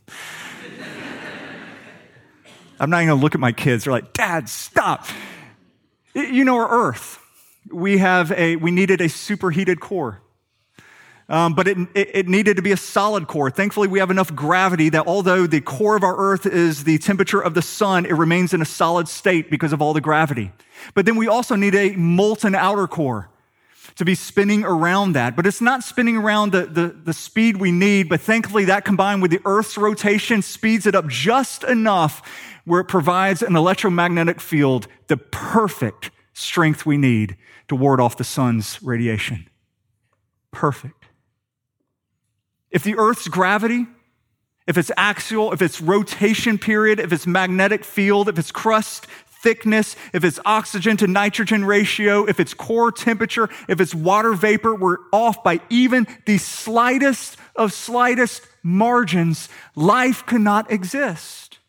I'm 2.80 2.90
not 2.90 3.02
even 3.04 3.16
to 3.16 3.22
look 3.22 3.36
at 3.36 3.42
my 3.42 3.52
kids. 3.52 3.84
They're 3.84 3.94
like, 3.94 4.14
Dad, 4.14 4.48
stop. 4.50 5.06
You 6.14 6.46
know, 6.46 6.58
our 6.58 6.88
Earth, 6.88 7.20
we 7.72 7.98
have 7.98 8.32
a, 8.32 8.56
we 8.56 8.72
needed 8.72 9.02
a 9.02 9.10
superheated 9.10 9.80
core. 9.80 10.22
Um, 11.30 11.54
but 11.54 11.68
it, 11.68 11.78
it, 11.94 12.10
it, 12.15 12.28
needed 12.28 12.56
to 12.56 12.63
be 12.63 12.72
a 12.72 12.78
solid 12.78 13.28
core. 13.28 13.52
Thankfully, 13.52 13.88
we 13.88 14.00
have 14.00 14.10
enough 14.10 14.34
gravity 14.34 14.89
that 14.89 15.06
although 15.06 15.46
the 15.46 15.62
core 15.62 15.96
of 15.96 16.04
our 16.04 16.18
Earth 16.18 16.48
is 16.48 16.86
the 16.86 16.98
temperature 16.98 17.39
of 17.39 17.54
the 17.54 17.62
sun, 17.62 18.08
it 18.08 18.13
remains 18.13 18.52
in 18.52 18.63
a 18.63 18.65
solid 18.65 19.08
state 19.08 19.52
because 19.52 19.72
of 19.72 19.80
all 19.80 19.94
the 19.94 20.02
gravity. 20.02 20.52
But 20.96 21.06
then 21.06 21.15
we 21.18 21.28
also 21.28 21.56
need 21.56 21.76
a 21.76 21.96
molten 21.96 22.56
outer 22.56 22.88
core 22.88 23.30
to 23.96 24.06
be 24.06 24.15
spinning 24.15 24.63
around 24.63 25.13
that. 25.13 25.36
But 25.36 25.46
it's 25.46 25.62
not 25.62 25.84
spinning 25.84 26.18
around 26.18 26.52
the, 26.52 26.65
the, 26.65 26.88
the 26.88 27.13
speed 27.13 27.58
we 27.58 27.72
need, 27.72 28.10
but 28.10 28.22
thankfully 28.22 28.65
that 28.65 28.84
combined 28.84 29.22
with 29.22 29.30
the 29.30 29.42
Earth's 29.46 29.78
rotation 29.78 30.42
speeds 30.42 30.88
it 30.88 30.96
up 30.96 31.08
just 31.08 31.63
enough 31.63 32.24
where 32.65 32.82
it 32.82 32.86
provides 32.86 33.44
an 33.44 33.56
electromagnetic 33.56 34.42
field, 34.42 34.88
the 35.08 35.18
perfect 35.18 36.10
strength 36.34 36.86
we 36.86 36.98
need 36.98 37.36
to 37.68 37.76
ward 37.76 38.00
off 38.00 38.18
the 38.18 38.24
sun's 38.24 38.82
radiation. 38.82 39.48
Perfect. 40.52 40.99
If 42.71 42.84
the 42.84 42.97
Earth's 42.97 43.27
gravity, 43.27 43.88
if 44.67 44.77
its 44.77 44.91
axial, 44.97 45.51
if 45.51 45.62
its 45.62 45.82
rotation 45.82 46.58
period, 46.60 46.99
if 46.99 47.12
its 47.12 47.25
magnetic 47.25 47.84
field, 47.84 48.29
if 48.29 48.38
its 48.38 48.51
crust 48.51 49.08
thickness, 49.41 49.95
if 50.13 50.23
its 50.23 50.39
oxygen 50.45 50.97
to 50.97 51.08
nitrogen 51.08 51.63
ratio, 51.63 52.25
if 52.25 52.39
its 52.39 52.53
core 52.53 52.91
temperature, 52.91 53.49
if 53.67 53.79
its 53.79 53.95
water 53.95 54.34
vapor 54.34 54.75
were 54.75 54.99
off 55.13 55.43
by 55.43 55.62
even 55.69 56.05
the 56.25 56.38
slightest 56.38 57.38
of 57.55 57.73
slightest 57.73 58.41
margins, 58.63 59.49
life 59.75 60.25
cannot 60.25 60.69
exist. 60.71 61.60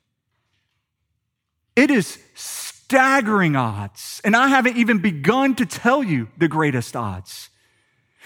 It 1.77 1.91
is 1.91 2.19
staggering 2.35 3.55
odds. 3.55 4.21
And 4.25 4.35
I 4.35 4.49
haven't 4.49 4.77
even 4.77 4.99
begun 4.99 5.55
to 5.57 5.65
tell 5.67 6.03
you 6.03 6.29
the 6.37 6.49
greatest 6.49 6.97
odds. 6.97 7.50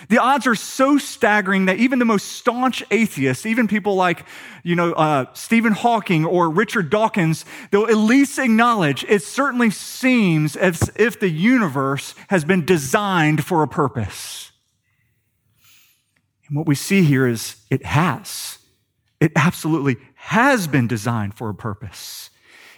The 0.08 0.18
odds 0.18 0.46
are 0.46 0.56
so 0.56 0.98
staggering 0.98 1.66
that 1.66 1.78
even 1.78 1.98
the 1.98 2.04
most 2.04 2.32
staunch 2.32 2.82
atheists, 2.90 3.46
even 3.46 3.68
people 3.68 3.94
like, 3.94 4.26
you 4.64 4.74
know, 4.74 4.92
uh, 4.92 5.26
Stephen 5.34 5.72
Hawking 5.72 6.24
or 6.24 6.50
Richard 6.50 6.90
Dawkins, 6.90 7.44
they'll 7.70 7.86
at 7.86 7.96
least 7.96 8.38
acknowledge 8.38 9.04
it 9.08 9.22
certainly 9.22 9.70
seems 9.70 10.56
as 10.56 10.90
if 10.96 11.20
the 11.20 11.28
universe 11.28 12.14
has 12.28 12.44
been 12.44 12.64
designed 12.64 13.44
for 13.44 13.62
a 13.62 13.68
purpose. 13.68 14.50
And 16.48 16.56
what 16.56 16.66
we 16.66 16.74
see 16.74 17.04
here 17.04 17.26
is 17.26 17.56
it 17.70 17.84
has. 17.86 18.58
It 19.20 19.32
absolutely 19.36 19.96
has 20.16 20.66
been 20.66 20.88
designed 20.88 21.34
for 21.34 21.48
a 21.48 21.54
purpose. 21.54 22.30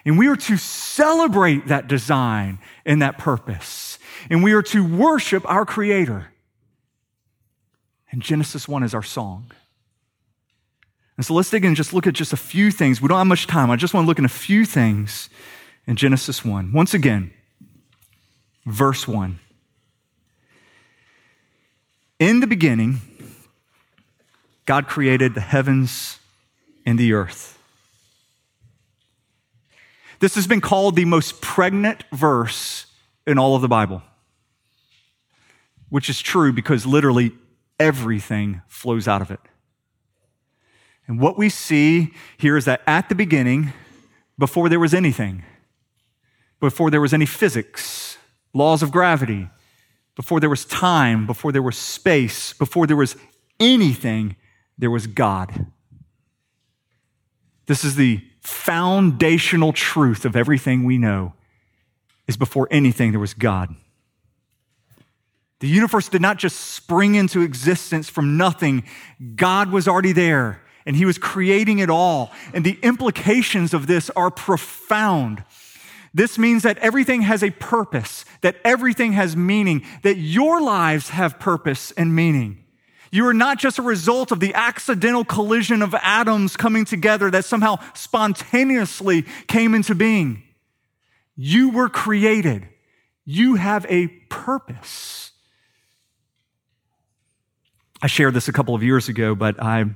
And 0.04 0.18
we 0.18 0.28
are 0.28 0.36
to 0.36 0.56
celebrate 0.56 1.66
that 1.66 1.88
design 1.88 2.60
and 2.84 3.02
that 3.02 3.18
purpose. 3.18 3.98
And 4.30 4.44
we 4.44 4.52
are 4.52 4.62
to 4.62 4.84
worship 4.84 5.48
our 5.50 5.64
Creator. 5.64 6.28
And 8.16 8.22
Genesis 8.22 8.66
1 8.66 8.82
is 8.82 8.94
our 8.94 9.02
song. 9.02 9.52
And 11.18 11.26
so 11.26 11.34
let's 11.34 11.50
dig 11.50 11.64
in 11.64 11.68
and 11.68 11.76
just 11.76 11.92
look 11.92 12.06
at 12.06 12.14
just 12.14 12.32
a 12.32 12.36
few 12.38 12.70
things. 12.70 12.98
We 12.98 13.08
don't 13.08 13.18
have 13.18 13.26
much 13.26 13.46
time. 13.46 13.70
I 13.70 13.76
just 13.76 13.92
want 13.92 14.04
to 14.04 14.08
look 14.08 14.18
at 14.18 14.24
a 14.24 14.28
few 14.28 14.64
things 14.64 15.28
in 15.86 15.96
Genesis 15.96 16.42
1. 16.42 16.72
Once 16.72 16.94
again, 16.94 17.30
verse 18.64 19.06
1. 19.06 19.38
In 22.18 22.40
the 22.40 22.46
beginning, 22.46 23.02
God 24.64 24.86
created 24.86 25.34
the 25.34 25.42
heavens 25.42 26.18
and 26.86 26.98
the 26.98 27.12
earth. 27.12 27.58
This 30.20 30.36
has 30.36 30.46
been 30.46 30.62
called 30.62 30.96
the 30.96 31.04
most 31.04 31.42
pregnant 31.42 32.02
verse 32.14 32.86
in 33.26 33.38
all 33.38 33.54
of 33.56 33.60
the 33.60 33.68
Bible, 33.68 34.00
which 35.90 36.08
is 36.08 36.22
true 36.22 36.54
because 36.54 36.86
literally 36.86 37.32
everything 37.78 38.62
flows 38.68 39.06
out 39.06 39.22
of 39.22 39.30
it. 39.30 39.40
And 41.06 41.20
what 41.20 41.38
we 41.38 41.48
see 41.48 42.12
here 42.36 42.56
is 42.56 42.64
that 42.64 42.82
at 42.86 43.08
the 43.08 43.14
beginning, 43.14 43.72
before 44.38 44.68
there 44.68 44.80
was 44.80 44.94
anything, 44.94 45.44
before 46.60 46.90
there 46.90 47.00
was 47.00 47.14
any 47.14 47.26
physics, 47.26 48.18
laws 48.52 48.82
of 48.82 48.90
gravity, 48.90 49.48
before 50.16 50.40
there 50.40 50.50
was 50.50 50.64
time, 50.64 51.26
before 51.26 51.52
there 51.52 51.62
was 51.62 51.76
space, 51.76 52.52
before 52.54 52.86
there 52.86 52.96
was 52.96 53.16
anything, 53.60 54.36
there 54.78 54.90
was 54.90 55.06
God. 55.06 55.66
This 57.66 57.84
is 57.84 57.96
the 57.96 58.24
foundational 58.40 59.72
truth 59.72 60.24
of 60.24 60.36
everything 60.36 60.84
we 60.84 60.98
know 60.98 61.34
is 62.26 62.36
before 62.36 62.68
anything 62.70 63.10
there 63.10 63.20
was 63.20 63.34
God. 63.34 63.74
The 65.60 65.68
universe 65.68 66.08
did 66.08 66.20
not 66.20 66.36
just 66.36 66.58
spring 66.58 67.14
into 67.14 67.40
existence 67.40 68.10
from 68.10 68.36
nothing. 68.36 68.84
God 69.36 69.70
was 69.70 69.88
already 69.88 70.12
there 70.12 70.62
and 70.84 70.94
he 70.94 71.04
was 71.04 71.18
creating 71.18 71.78
it 71.80 71.90
all. 71.90 72.30
And 72.54 72.64
the 72.64 72.78
implications 72.82 73.74
of 73.74 73.86
this 73.86 74.10
are 74.10 74.30
profound. 74.30 75.42
This 76.14 76.38
means 76.38 76.62
that 76.62 76.78
everything 76.78 77.22
has 77.22 77.42
a 77.42 77.50
purpose, 77.50 78.24
that 78.40 78.56
everything 78.64 79.12
has 79.12 79.36
meaning, 79.36 79.84
that 80.02 80.16
your 80.16 80.62
lives 80.62 81.10
have 81.10 81.38
purpose 81.38 81.90
and 81.92 82.14
meaning. 82.14 82.64
You 83.10 83.26
are 83.26 83.34
not 83.34 83.58
just 83.58 83.78
a 83.78 83.82
result 83.82 84.32
of 84.32 84.40
the 84.40 84.54
accidental 84.54 85.24
collision 85.24 85.82
of 85.82 85.94
atoms 85.94 86.56
coming 86.56 86.84
together 86.84 87.30
that 87.30 87.44
somehow 87.44 87.78
spontaneously 87.94 89.24
came 89.46 89.74
into 89.74 89.94
being. 89.94 90.42
You 91.34 91.70
were 91.70 91.88
created. 91.88 92.68
You 93.24 93.56
have 93.56 93.86
a 93.88 94.08
purpose. 94.28 95.32
I 98.02 98.08
shared 98.08 98.34
this 98.34 98.48
a 98.48 98.52
couple 98.52 98.74
of 98.74 98.82
years 98.82 99.08
ago, 99.08 99.34
but 99.34 99.62
I 99.62 99.86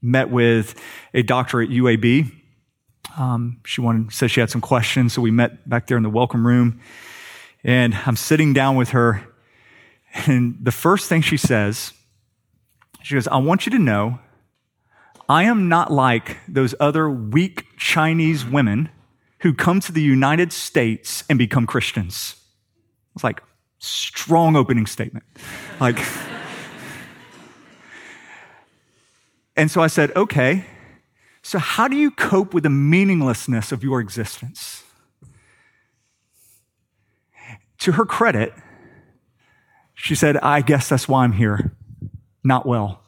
met 0.00 0.30
with 0.30 0.80
a 1.12 1.22
doctor 1.22 1.60
at 1.60 1.68
UAB. 1.68 2.30
Um, 3.18 3.60
she 3.64 3.80
wanted, 3.80 4.12
said 4.12 4.30
she 4.30 4.40
had 4.40 4.50
some 4.50 4.60
questions, 4.60 5.12
so 5.12 5.22
we 5.22 5.30
met 5.30 5.68
back 5.68 5.86
there 5.86 5.96
in 5.96 6.02
the 6.02 6.10
welcome 6.10 6.46
room. 6.46 6.80
And 7.64 7.94
I'm 7.94 8.16
sitting 8.16 8.52
down 8.52 8.76
with 8.76 8.90
her, 8.90 9.26
and 10.26 10.56
the 10.60 10.72
first 10.72 11.08
thing 11.08 11.22
she 11.22 11.36
says, 11.36 11.92
she 13.02 13.14
goes, 13.14 13.26
I 13.26 13.38
want 13.38 13.66
you 13.66 13.72
to 13.72 13.78
know 13.78 14.20
I 15.28 15.44
am 15.44 15.68
not 15.68 15.92
like 15.92 16.36
those 16.46 16.74
other 16.78 17.08
weak 17.10 17.64
Chinese 17.76 18.44
women 18.44 18.90
who 19.40 19.54
come 19.54 19.80
to 19.80 19.92
the 19.92 20.02
United 20.02 20.52
States 20.52 21.24
and 21.28 21.38
become 21.38 21.66
Christians. 21.66 22.36
It's 23.14 23.24
like 23.24 23.42
strong 23.78 24.56
opening 24.56 24.86
statement. 24.86 25.24
Like, 25.80 25.98
And 29.56 29.70
so 29.70 29.82
I 29.82 29.86
said, 29.86 30.14
okay, 30.16 30.64
so 31.42 31.58
how 31.58 31.88
do 31.88 31.96
you 31.96 32.10
cope 32.10 32.54
with 32.54 32.62
the 32.62 32.70
meaninglessness 32.70 33.72
of 33.72 33.82
your 33.82 34.00
existence? 34.00 34.84
To 37.80 37.92
her 37.92 38.06
credit, 38.06 38.54
she 39.94 40.14
said, 40.14 40.36
I 40.38 40.60
guess 40.60 40.88
that's 40.88 41.08
why 41.08 41.24
I'm 41.24 41.32
here, 41.32 41.76
not 42.44 42.64
well. 42.64 43.02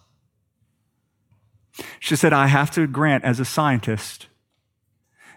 She 2.00 2.16
said, 2.16 2.32
I 2.32 2.48
have 2.48 2.70
to 2.72 2.86
grant 2.86 3.24
as 3.24 3.40
a 3.40 3.44
scientist 3.44 4.26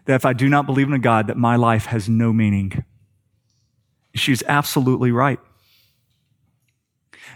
that 0.06 0.16
if 0.16 0.26
I 0.26 0.34
do 0.34 0.50
not 0.50 0.66
believe 0.66 0.88
in 0.88 0.94
a 0.94 1.00
God, 1.00 1.28
that 1.28 1.38
my 1.38 1.56
life 1.56 1.86
has 1.88 2.08
no 2.10 2.34
meaning. 2.34 2.84
She's 4.16 4.44
absolutely 4.48 5.12
right. 5.12 5.40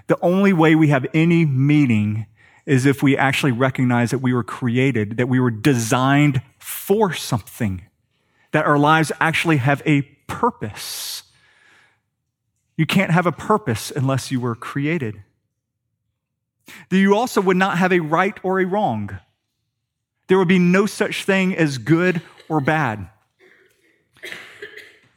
The 0.08 0.18
only 0.22 0.54
way 0.54 0.76
we 0.76 0.88
have 0.88 1.06
any 1.14 1.46
meaning 1.46 2.26
is 2.66 2.86
if 2.86 3.02
we 3.02 3.18
actually 3.18 3.52
recognize 3.52 4.12
that 4.12 4.20
we 4.20 4.34
were 4.34 4.44
created, 4.44 5.18
that 5.18 5.28
we 5.28 5.40
were 5.40 5.52
designed 5.52 6.42
for 6.60 7.14
something, 7.14 7.84
that 8.52 8.66
our 8.66 8.78
lives 8.78 9.12
actually 9.20 9.58
have 9.58 9.82
a 9.86 10.04
purpose. 10.28 11.24
You 12.78 12.86
can't 12.86 13.12
have 13.12 13.26
a 13.26 13.32
purpose 13.32 13.92
unless 13.96 14.32
you 14.32 14.40
were 14.40 14.56
created. 14.56 15.24
You 16.90 17.16
also 17.16 17.42
would 17.42 17.58
not 17.58 17.78
have 17.78 17.92
a 17.92 18.00
right 18.00 18.38
or 18.44 18.60
a 18.60 18.66
wrong. 18.66 19.20
There 20.28 20.38
would 20.38 20.48
be 20.48 20.60
no 20.60 20.86
such 20.86 21.26
thing 21.26 21.56
as 21.56 21.78
good 21.78 22.22
or 22.48 22.62
bad. 22.62 23.10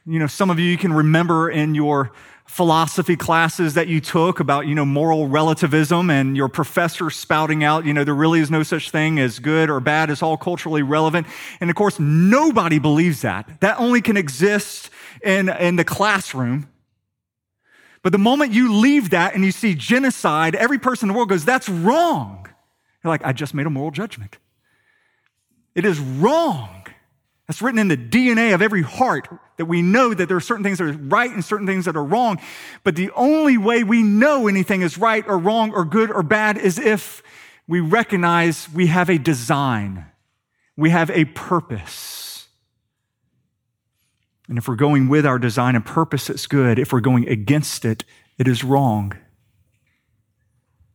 You 0.05 0.19
know, 0.19 0.27
some 0.27 0.49
of 0.49 0.59
you, 0.59 0.65
you 0.65 0.77
can 0.77 0.93
remember 0.93 1.49
in 1.49 1.73
your 1.73 2.11
philosophy 2.45 3.15
classes 3.15 3.73
that 3.73 3.87
you 3.87 3.99
took 3.99 4.39
about, 4.39 4.67
you 4.67 4.75
know, 4.75 4.85
moral 4.85 5.27
relativism 5.27 6.09
and 6.09 6.37
your 6.37 6.47
professor 6.47 7.09
spouting 7.09 7.63
out, 7.63 7.85
you 7.85 7.93
know, 7.93 8.03
there 8.03 8.15
really 8.15 8.39
is 8.39 8.51
no 8.51 8.63
such 8.63 8.91
thing 8.91 9.19
as 9.19 9.39
good 9.39 9.69
or 9.69 9.79
bad. 9.79 10.09
It's 10.09 10.21
all 10.21 10.37
culturally 10.37 10.83
relevant. 10.83 11.27
And 11.59 11.69
of 11.69 11.75
course, 11.75 11.99
nobody 11.99 12.79
believes 12.79 13.21
that. 13.21 13.59
That 13.61 13.79
only 13.79 14.01
can 14.01 14.15
exist 14.15 14.89
in, 15.23 15.49
in 15.49 15.75
the 15.75 15.83
classroom. 15.83 16.69
But 18.03 18.11
the 18.11 18.19
moment 18.19 18.53
you 18.53 18.71
leave 18.73 19.09
that 19.09 19.33
and 19.33 19.43
you 19.43 19.51
see 19.51 19.73
genocide, 19.73 20.53
every 20.53 20.77
person 20.77 21.09
in 21.09 21.13
the 21.13 21.17
world 21.17 21.29
goes, 21.29 21.43
that's 21.43 21.67
wrong. 21.67 22.47
You're 23.03 23.09
like, 23.09 23.25
I 23.25 23.33
just 23.33 23.55
made 23.55 23.65
a 23.65 23.71
moral 23.71 23.91
judgment. 23.91 24.37
It 25.73 25.85
is 25.85 25.99
wrong. 25.99 26.85
That's 27.47 27.61
written 27.61 27.79
in 27.79 27.87
the 27.89 27.97
DNA 27.97 28.53
of 28.53 28.61
every 28.61 28.81
heart 28.81 29.27
that 29.57 29.65
we 29.65 29.81
know 29.81 30.13
that 30.13 30.27
there 30.27 30.37
are 30.37 30.41
certain 30.41 30.63
things 30.63 30.79
that 30.79 30.85
are 30.85 30.93
right 30.93 31.29
and 31.29 31.45
certain 31.45 31.67
things 31.67 31.85
that 31.85 31.95
are 31.95 32.03
wrong. 32.03 32.39
But 32.83 32.95
the 32.95 33.11
only 33.11 33.57
way 33.57 33.83
we 33.83 34.01
know 34.01 34.47
anything 34.47 34.81
is 34.81 34.97
right 34.97 35.23
or 35.27 35.37
wrong 35.37 35.71
or 35.71 35.85
good 35.85 36.09
or 36.09 36.23
bad 36.23 36.57
is 36.57 36.79
if 36.79 37.21
we 37.67 37.79
recognize 37.79 38.67
we 38.69 38.87
have 38.87 39.09
a 39.09 39.17
design, 39.17 40.05
we 40.75 40.89
have 40.89 41.11
a 41.11 41.25
purpose. 41.25 42.47
And 44.47 44.57
if 44.57 44.67
we're 44.67 44.75
going 44.75 45.07
with 45.07 45.25
our 45.25 45.39
design 45.39 45.75
and 45.75 45.85
purpose, 45.85 46.29
it's 46.29 46.47
good. 46.47 46.77
If 46.79 46.93
we're 46.93 46.99
going 46.99 47.27
against 47.27 47.85
it, 47.85 48.05
it 48.37 48.47
is 48.47 48.63
wrong. 48.63 49.13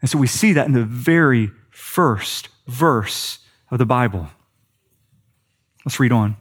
And 0.01 0.11
so 0.11 0.19
we 0.19 0.27
see 0.27 0.53
that 0.53 0.67
in 0.67 0.73
the 0.73 0.85
very 0.85 1.51
first 1.71 2.49
verse 2.67 3.39
of 3.71 3.79
the 3.79 3.87
Bible. 3.87 4.29
Let's 5.85 5.99
read 5.99 6.13
on. 6.13 6.37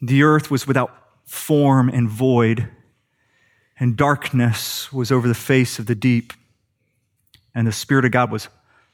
The 0.00 0.22
earth 0.22 0.50
was 0.50 0.66
without 0.66 0.90
form 1.24 1.88
and 1.88 2.08
void, 2.08 2.68
and 3.78 3.96
darkness 3.96 4.92
was 4.92 5.10
over 5.10 5.26
the 5.26 5.34
face 5.34 5.78
of 5.78 5.86
the 5.86 5.94
deep, 5.94 6.32
and 7.54 7.66
the 7.66 7.72
Spirit 7.72 8.04
of 8.04 8.10
God 8.10 8.30
was 8.30 8.48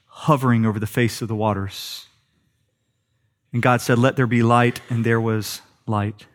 hovering 0.05 0.65
over 0.65 0.79
the 0.79 0.87
face 0.87 1.21
of 1.21 1.27
the 1.27 1.35
waters. 1.35 2.07
And 3.51 3.61
God 3.61 3.81
said, 3.81 3.99
Let 3.99 4.15
there 4.15 4.27
be 4.27 4.43
light, 4.43 4.81
and 4.89 5.05
there 5.05 5.21
was 5.21 5.61
light. 5.85 6.25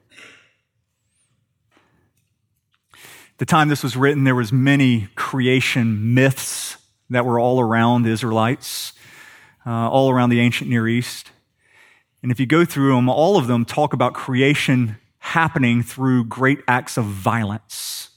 the 3.39 3.47
time 3.47 3.69
this 3.69 3.85
was 3.85 3.97
written, 3.97 4.25
there 4.25 4.35
was 4.35 4.53
many 4.53 5.09
creation 5.15 6.13
myths 6.13 6.77
that 7.09 7.25
were 7.25 7.39
all 7.39 7.61
around 7.61 8.03
the 8.03 8.11
Israelites 8.11 8.93
uh, 9.65 9.89
all 9.89 10.11
around 10.11 10.31
the 10.31 10.41
ancient 10.41 10.69
Near 10.69 10.89
East. 10.89 11.31
And 12.23 12.33
if 12.33 12.41
you 12.41 12.47
go 12.47 12.65
through 12.65 12.95
them, 12.95 13.09
all 13.09 13.37
of 13.37 13.47
them 13.47 13.65
talk 13.65 13.93
about 13.93 14.15
creation 14.15 14.97
happening 15.19 15.83
through 15.83 16.25
great 16.25 16.61
acts 16.67 16.97
of 16.97 17.05
violence. 17.05 18.11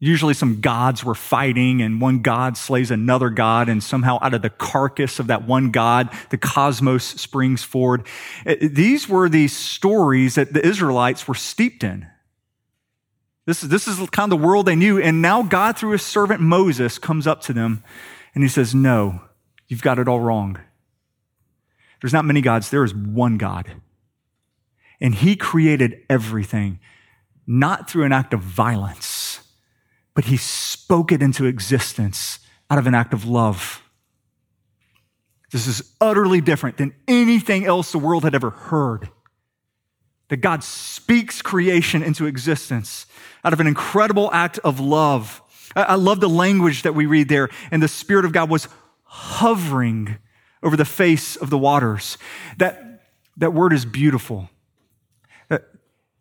Usually, 0.00 0.34
some 0.34 0.60
gods 0.60 1.02
were 1.02 1.14
fighting, 1.14 1.80
and 1.80 2.00
one 2.00 2.20
god 2.20 2.58
slays 2.58 2.90
another 2.90 3.30
god, 3.30 3.68
and 3.70 3.82
somehow 3.82 4.18
out 4.20 4.34
of 4.34 4.42
the 4.42 4.50
carcass 4.50 5.18
of 5.18 5.28
that 5.28 5.46
one 5.46 5.70
god, 5.70 6.10
the 6.28 6.36
cosmos 6.36 7.04
springs 7.04 7.62
forward. 7.62 8.06
Uh, 8.44 8.56
these 8.60 9.08
were 9.08 9.30
the 9.30 9.48
stories 9.48 10.34
that 10.34 10.52
the 10.52 10.66
Israelites 10.66 11.26
were 11.26 11.34
steeped 11.34 11.84
in. 11.84 12.06
This 13.46 13.62
is, 13.62 13.68
this 13.70 13.88
is 13.88 13.96
kind 14.10 14.30
of 14.30 14.38
the 14.38 14.44
world 14.46 14.66
they 14.66 14.76
knew. 14.76 15.00
And 15.00 15.22
now 15.22 15.42
God, 15.42 15.78
through 15.78 15.92
his 15.92 16.02
servant 16.02 16.40
Moses, 16.40 16.98
comes 16.98 17.26
up 17.26 17.40
to 17.42 17.52
them 17.52 17.82
and 18.34 18.42
he 18.42 18.48
says, 18.48 18.74
No, 18.74 19.20
You've 19.68 19.82
got 19.82 19.98
it 19.98 20.08
all 20.08 20.20
wrong. 20.20 20.58
There's 22.04 22.12
not 22.12 22.26
many 22.26 22.42
gods, 22.42 22.68
there 22.68 22.84
is 22.84 22.94
one 22.94 23.38
God. 23.38 23.80
And 25.00 25.14
He 25.14 25.36
created 25.36 26.02
everything, 26.10 26.78
not 27.46 27.88
through 27.88 28.04
an 28.04 28.12
act 28.12 28.34
of 28.34 28.40
violence, 28.40 29.40
but 30.12 30.26
He 30.26 30.36
spoke 30.36 31.12
it 31.12 31.22
into 31.22 31.46
existence 31.46 32.40
out 32.68 32.76
of 32.76 32.86
an 32.86 32.94
act 32.94 33.14
of 33.14 33.24
love. 33.24 33.82
This 35.50 35.66
is 35.66 35.94
utterly 35.98 36.42
different 36.42 36.76
than 36.76 36.92
anything 37.08 37.64
else 37.64 37.90
the 37.90 37.98
world 37.98 38.24
had 38.24 38.34
ever 38.34 38.50
heard. 38.50 39.08
That 40.28 40.42
God 40.42 40.62
speaks 40.62 41.40
creation 41.40 42.02
into 42.02 42.26
existence 42.26 43.06
out 43.42 43.54
of 43.54 43.60
an 43.60 43.66
incredible 43.66 44.28
act 44.30 44.58
of 44.58 44.78
love 44.78 45.40
I 45.74 45.94
love 45.94 46.20
the 46.20 46.28
language 46.28 46.82
that 46.82 46.94
we 46.94 47.06
read 47.06 47.28
there. 47.28 47.48
And 47.72 47.82
the 47.82 47.88
Spirit 47.88 48.24
of 48.24 48.30
God 48.30 48.48
was 48.48 48.68
hovering 49.02 50.18
over 50.64 50.76
the 50.76 50.84
face 50.84 51.36
of 51.36 51.50
the 51.50 51.58
waters. 51.58 52.18
That, 52.58 53.02
that 53.36 53.52
word 53.52 53.72
is 53.72 53.84
beautiful. 53.84 54.48
Uh, 55.50 55.58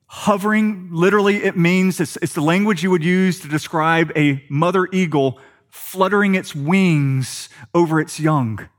hovering, 0.07 0.89
literally, 0.91 1.37
it 1.37 1.57
means 1.57 1.99
it's, 1.99 2.17
it's 2.17 2.33
the 2.33 2.41
language 2.41 2.83
you 2.83 2.91
would 2.91 3.03
use 3.03 3.39
to 3.39 3.47
describe 3.47 4.11
a 4.15 4.43
mother 4.49 4.87
eagle 4.91 5.39
fluttering 5.69 6.35
its 6.35 6.53
wings 6.53 7.49
over 7.73 7.99
its 7.99 8.19
young 8.19 8.69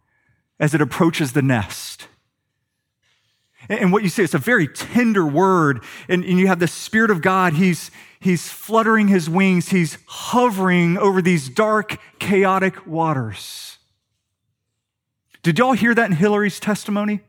as 0.60 0.74
it 0.74 0.80
approaches 0.80 1.32
the 1.32 1.42
nest. 1.42 2.06
And 3.68 3.92
what 3.92 4.02
you 4.02 4.08
say, 4.10 4.22
it's 4.24 4.34
a 4.34 4.38
very 4.38 4.68
tender 4.68 5.26
word. 5.26 5.82
And, 6.08 6.22
and 6.24 6.38
you 6.38 6.46
have 6.48 6.58
the 6.58 6.68
Spirit 6.68 7.10
of 7.10 7.22
God. 7.22 7.54
He's, 7.54 7.90
he's 8.20 8.48
fluttering 8.48 9.08
his 9.08 9.28
wings. 9.30 9.70
He's 9.70 9.98
hovering 10.06 10.98
over 10.98 11.22
these 11.22 11.48
dark, 11.48 11.98
chaotic 12.18 12.86
waters. 12.86 13.73
Did 15.44 15.58
y'all 15.58 15.74
hear 15.74 15.94
that 15.94 16.06
in 16.10 16.16
Hillary's 16.16 16.58
testimony? 16.58 17.20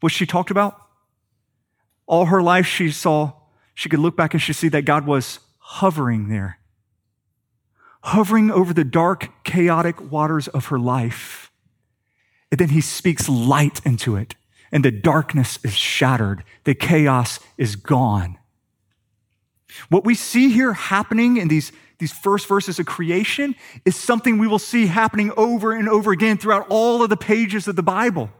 What 0.00 0.12
she 0.12 0.26
talked 0.26 0.50
about? 0.50 0.78
All 2.06 2.26
her 2.26 2.42
life 2.42 2.66
she 2.66 2.90
saw, 2.90 3.32
she 3.74 3.88
could 3.88 4.00
look 4.00 4.18
back 4.18 4.34
and 4.34 4.42
she 4.42 4.52
see 4.52 4.68
that 4.68 4.82
God 4.82 5.06
was 5.06 5.40
hovering 5.56 6.28
there, 6.28 6.58
hovering 8.02 8.50
over 8.50 8.74
the 8.74 8.84
dark, 8.84 9.44
chaotic 9.44 10.12
waters 10.12 10.46
of 10.48 10.66
her 10.66 10.78
life. 10.78 11.50
And 12.52 12.60
then 12.60 12.68
he 12.68 12.82
speaks 12.82 13.30
light 13.30 13.80
into 13.84 14.14
it, 14.14 14.34
and 14.70 14.84
the 14.84 14.90
darkness 14.90 15.58
is 15.64 15.74
shattered, 15.74 16.44
the 16.64 16.74
chaos 16.74 17.40
is 17.56 17.76
gone. 17.76 18.38
What 19.88 20.04
we 20.04 20.14
see 20.14 20.50
here 20.50 20.72
happening 20.72 21.36
in 21.36 21.48
these 21.48 21.72
these 21.98 22.12
first 22.12 22.46
verses 22.46 22.78
of 22.78 22.86
creation 22.86 23.56
is 23.84 23.96
something 23.96 24.38
we 24.38 24.46
will 24.46 24.60
see 24.60 24.86
happening 24.86 25.32
over 25.36 25.72
and 25.72 25.88
over 25.88 26.12
again 26.12 26.38
throughout 26.38 26.66
all 26.68 27.02
of 27.02 27.10
the 27.10 27.16
pages 27.16 27.66
of 27.66 27.76
the 27.76 27.82
Bible. 27.82 28.30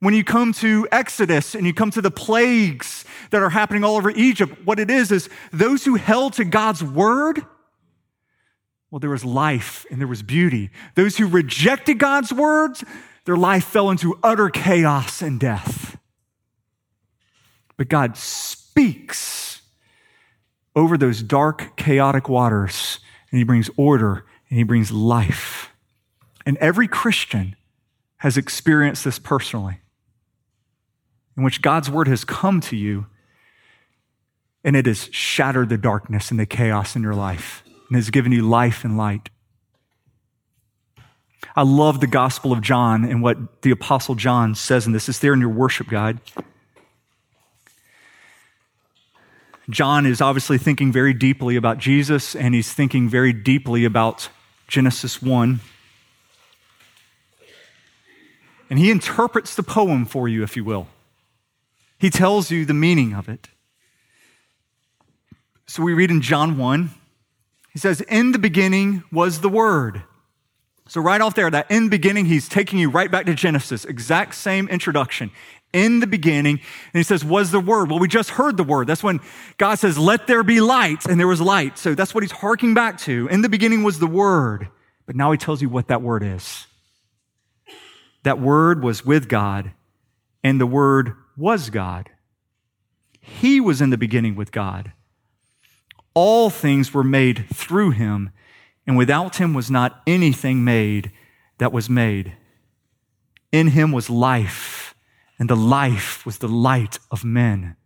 When 0.00 0.14
you 0.14 0.24
come 0.24 0.52
to 0.54 0.86
Exodus 0.90 1.54
and 1.54 1.64
you 1.66 1.72
come 1.72 1.90
to 1.92 2.02
the 2.02 2.10
plagues 2.10 3.04
that 3.30 3.40
are 3.40 3.50
happening 3.50 3.84
all 3.84 3.96
over 3.96 4.10
Egypt, 4.10 4.58
what 4.64 4.78
it 4.78 4.90
is 4.90 5.12
is 5.12 5.30
those 5.52 5.84
who 5.84 5.94
held 5.94 6.34
to 6.34 6.44
God's 6.44 6.82
word, 6.82 7.40
well, 8.90 8.98
there 8.98 9.10
was 9.10 9.24
life 9.24 9.86
and 9.90 10.00
there 10.00 10.08
was 10.08 10.22
beauty. 10.22 10.70
Those 10.94 11.16
who 11.16 11.26
rejected 11.26 11.98
God's 11.98 12.32
words, 12.32 12.84
their 13.24 13.36
life 13.36 13.64
fell 13.64 13.90
into 13.90 14.18
utter 14.22 14.50
chaos 14.50 15.22
and 15.22 15.38
death. 15.38 15.96
But 17.76 17.88
God 17.88 18.16
speaks 18.16 19.53
over 20.76 20.98
those 20.98 21.22
dark, 21.22 21.76
chaotic 21.76 22.28
waters, 22.28 22.98
and 23.30 23.38
he 23.38 23.44
brings 23.44 23.70
order 23.76 24.24
and 24.48 24.58
he 24.58 24.64
brings 24.64 24.90
life. 24.90 25.70
And 26.46 26.56
every 26.58 26.88
Christian 26.88 27.56
has 28.18 28.36
experienced 28.36 29.04
this 29.04 29.18
personally, 29.18 29.80
in 31.36 31.42
which 31.42 31.62
God's 31.62 31.90
word 31.90 32.08
has 32.08 32.24
come 32.24 32.60
to 32.62 32.76
you 32.76 33.06
and 34.64 34.76
it 34.76 34.86
has 34.86 35.08
shattered 35.12 35.68
the 35.68 35.76
darkness 35.76 36.30
and 36.30 36.40
the 36.40 36.46
chaos 36.46 36.96
in 36.96 37.02
your 37.02 37.14
life 37.14 37.62
and 37.88 37.96
has 37.96 38.10
given 38.10 38.32
you 38.32 38.42
life 38.42 38.82
and 38.82 38.96
light. 38.96 39.28
I 41.54 41.62
love 41.62 42.00
the 42.00 42.06
Gospel 42.06 42.52
of 42.52 42.62
John 42.62 43.04
and 43.04 43.22
what 43.22 43.62
the 43.62 43.70
Apostle 43.70 44.14
John 44.14 44.54
says 44.54 44.86
in 44.86 44.92
this. 44.92 45.08
It's 45.08 45.18
there 45.18 45.34
in 45.34 45.40
your 45.40 45.50
worship 45.50 45.88
guide. 45.88 46.18
John 49.70 50.04
is 50.04 50.20
obviously 50.20 50.58
thinking 50.58 50.92
very 50.92 51.14
deeply 51.14 51.56
about 51.56 51.78
Jesus 51.78 52.36
and 52.36 52.54
he's 52.54 52.72
thinking 52.72 53.08
very 53.08 53.32
deeply 53.32 53.84
about 53.84 54.28
Genesis 54.68 55.22
1. 55.22 55.60
And 58.70 58.78
he 58.78 58.90
interprets 58.90 59.54
the 59.54 59.62
poem 59.62 60.04
for 60.04 60.28
you, 60.28 60.42
if 60.42 60.56
you 60.56 60.64
will. 60.64 60.88
He 61.98 62.10
tells 62.10 62.50
you 62.50 62.64
the 62.64 62.74
meaning 62.74 63.14
of 63.14 63.28
it. 63.28 63.48
So 65.66 65.82
we 65.82 65.94
read 65.94 66.10
in 66.10 66.20
John 66.20 66.58
1, 66.58 66.90
he 67.72 67.78
says, 67.78 68.00
In 68.02 68.32
the 68.32 68.38
beginning 68.38 69.02
was 69.10 69.40
the 69.40 69.48
Word. 69.48 70.02
So, 70.86 71.00
right 71.00 71.20
off 71.20 71.34
there, 71.34 71.50
that 71.50 71.70
in 71.70 71.88
beginning, 71.88 72.26
he's 72.26 72.46
taking 72.46 72.78
you 72.78 72.90
right 72.90 73.10
back 73.10 73.24
to 73.24 73.34
Genesis, 73.34 73.86
exact 73.86 74.34
same 74.34 74.68
introduction 74.68 75.30
in 75.74 76.00
the 76.00 76.06
beginning. 76.06 76.54
And 76.54 76.98
he 76.98 77.02
says, 77.02 77.22
was 77.22 77.50
the 77.50 77.60
word. 77.60 77.90
Well, 77.90 77.98
we 77.98 78.08
just 78.08 78.30
heard 78.30 78.56
the 78.56 78.64
word. 78.64 78.86
That's 78.86 79.02
when 79.02 79.20
God 79.58 79.74
says, 79.74 79.98
let 79.98 80.26
there 80.26 80.42
be 80.42 80.60
light. 80.60 81.04
And 81.04 81.20
there 81.20 81.26
was 81.26 81.42
light. 81.42 81.76
So 81.76 81.94
that's 81.94 82.14
what 82.14 82.24
he's 82.24 82.32
harking 82.32 82.72
back 82.72 82.98
to. 83.00 83.28
In 83.28 83.42
the 83.42 83.50
beginning 83.50 83.82
was 83.82 83.98
the 83.98 84.06
word. 84.06 84.68
But 85.04 85.16
now 85.16 85.32
he 85.32 85.36
tells 85.36 85.60
you 85.60 85.68
what 85.68 85.88
that 85.88 86.00
word 86.00 86.22
is. 86.22 86.66
That 88.22 88.40
word 88.40 88.82
was 88.82 89.04
with 89.04 89.28
God, 89.28 89.72
and 90.42 90.58
the 90.58 90.66
word 90.66 91.14
was 91.36 91.68
God. 91.68 92.08
He 93.20 93.60
was 93.60 93.82
in 93.82 93.90
the 93.90 93.98
beginning 93.98 94.34
with 94.34 94.50
God. 94.50 94.92
All 96.14 96.48
things 96.48 96.94
were 96.94 97.04
made 97.04 97.46
through 97.52 97.90
him, 97.90 98.30
and 98.86 98.96
without 98.96 99.36
him 99.36 99.52
was 99.52 99.70
not 99.70 100.00
anything 100.06 100.64
made 100.64 101.12
that 101.58 101.70
was 101.70 101.90
made. 101.90 102.32
In 103.52 103.68
him 103.68 103.92
was 103.92 104.08
life 104.08 104.73
and 105.38 105.50
the 105.50 105.56
life 105.56 106.24
was 106.24 106.38
the 106.38 106.48
light 106.48 106.98
of 107.10 107.24
men. 107.24 107.76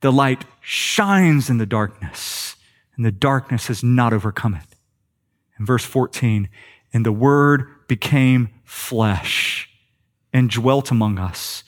The 0.00 0.12
light 0.12 0.44
shines 0.60 1.50
in 1.50 1.58
the 1.58 1.66
darkness, 1.66 2.56
and 2.96 3.04
the 3.04 3.12
darkness 3.12 3.66
has 3.66 3.82
not 3.82 4.12
overcome 4.12 4.54
it. 4.54 4.76
In 5.58 5.66
verse 5.66 5.84
14, 5.84 6.48
and 6.92 7.04
the 7.04 7.12
word 7.12 7.66
became 7.88 8.50
flesh 8.64 9.68
and 10.32 10.50
dwelt 10.50 10.90
among 10.90 11.18
us, 11.18 11.64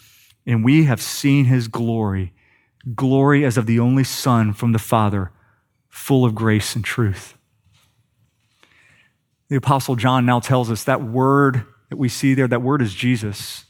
and 0.47 0.65
we 0.65 0.85
have 0.85 1.03
seen 1.03 1.47
his 1.47 1.67
glory, 1.67 2.33
glory 2.95 3.45
as 3.45 3.57
of 3.57 3.67
the 3.67 3.81
only 3.81 4.05
Son 4.05 4.53
from 4.53 4.73
the 4.73 4.79
Father, 4.79 5.33
full 5.89 6.25
of 6.25 6.35
grace 6.35 6.77
and 6.77 6.85
truth. 6.85 7.37
The 9.49 9.57
Apostle 9.57 9.97
John 9.97 10.25
now 10.25 10.39
tells 10.39 10.71
us 10.71 10.85
that 10.85 11.03
word 11.03 11.67
that 11.89 11.97
we 11.97 12.09
see 12.09 12.35
there, 12.35 12.47
that 12.47 12.63
word 12.63 12.81
is 12.81 12.95
Jesus. 12.95 13.65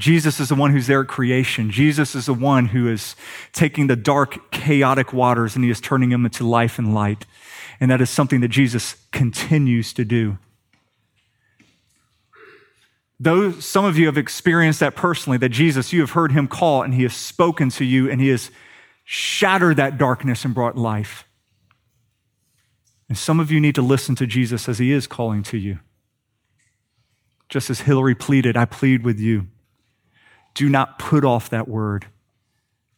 Jesus 0.00 0.40
is 0.40 0.48
the 0.48 0.54
one 0.54 0.72
who's 0.72 0.86
there 0.86 1.02
at 1.02 1.08
creation. 1.08 1.70
Jesus 1.70 2.14
is 2.14 2.26
the 2.26 2.34
one 2.34 2.66
who 2.66 2.88
is 2.88 3.14
taking 3.52 3.86
the 3.86 3.96
dark, 3.96 4.50
chaotic 4.50 5.12
waters 5.12 5.54
and 5.54 5.64
he 5.64 5.70
is 5.70 5.80
turning 5.80 6.08
them 6.08 6.24
into 6.24 6.46
life 6.46 6.78
and 6.78 6.94
light. 6.94 7.26
And 7.80 7.90
that 7.90 8.00
is 8.00 8.08
something 8.08 8.40
that 8.40 8.48
Jesus 8.48 8.96
continues 9.12 9.92
to 9.92 10.04
do. 10.04 10.38
Though 13.18 13.52
some 13.52 13.84
of 13.84 13.98
you 13.98 14.06
have 14.06 14.16
experienced 14.16 14.80
that 14.80 14.96
personally, 14.96 15.36
that 15.36 15.50
Jesus, 15.50 15.92
you 15.92 16.00
have 16.00 16.12
heard 16.12 16.32
him 16.32 16.48
call 16.48 16.82
and 16.82 16.94
he 16.94 17.02
has 17.02 17.14
spoken 17.14 17.68
to 17.70 17.84
you 17.84 18.10
and 18.10 18.22
he 18.22 18.28
has 18.28 18.50
shattered 19.04 19.76
that 19.76 19.98
darkness 19.98 20.46
and 20.46 20.54
brought 20.54 20.78
life. 20.78 21.26
And 23.10 23.18
some 23.18 23.38
of 23.38 23.50
you 23.50 23.60
need 23.60 23.74
to 23.74 23.82
listen 23.82 24.14
to 24.14 24.26
Jesus 24.26 24.66
as 24.66 24.78
he 24.78 24.92
is 24.92 25.06
calling 25.06 25.42
to 25.42 25.58
you. 25.58 25.80
Just 27.50 27.68
as 27.68 27.80
Hillary 27.80 28.14
pleaded, 28.14 28.56
I 28.56 28.64
plead 28.64 29.04
with 29.04 29.20
you. 29.20 29.48
Do 30.54 30.68
not 30.68 30.98
put 30.98 31.24
off 31.24 31.50
that 31.50 31.68
word. 31.68 32.06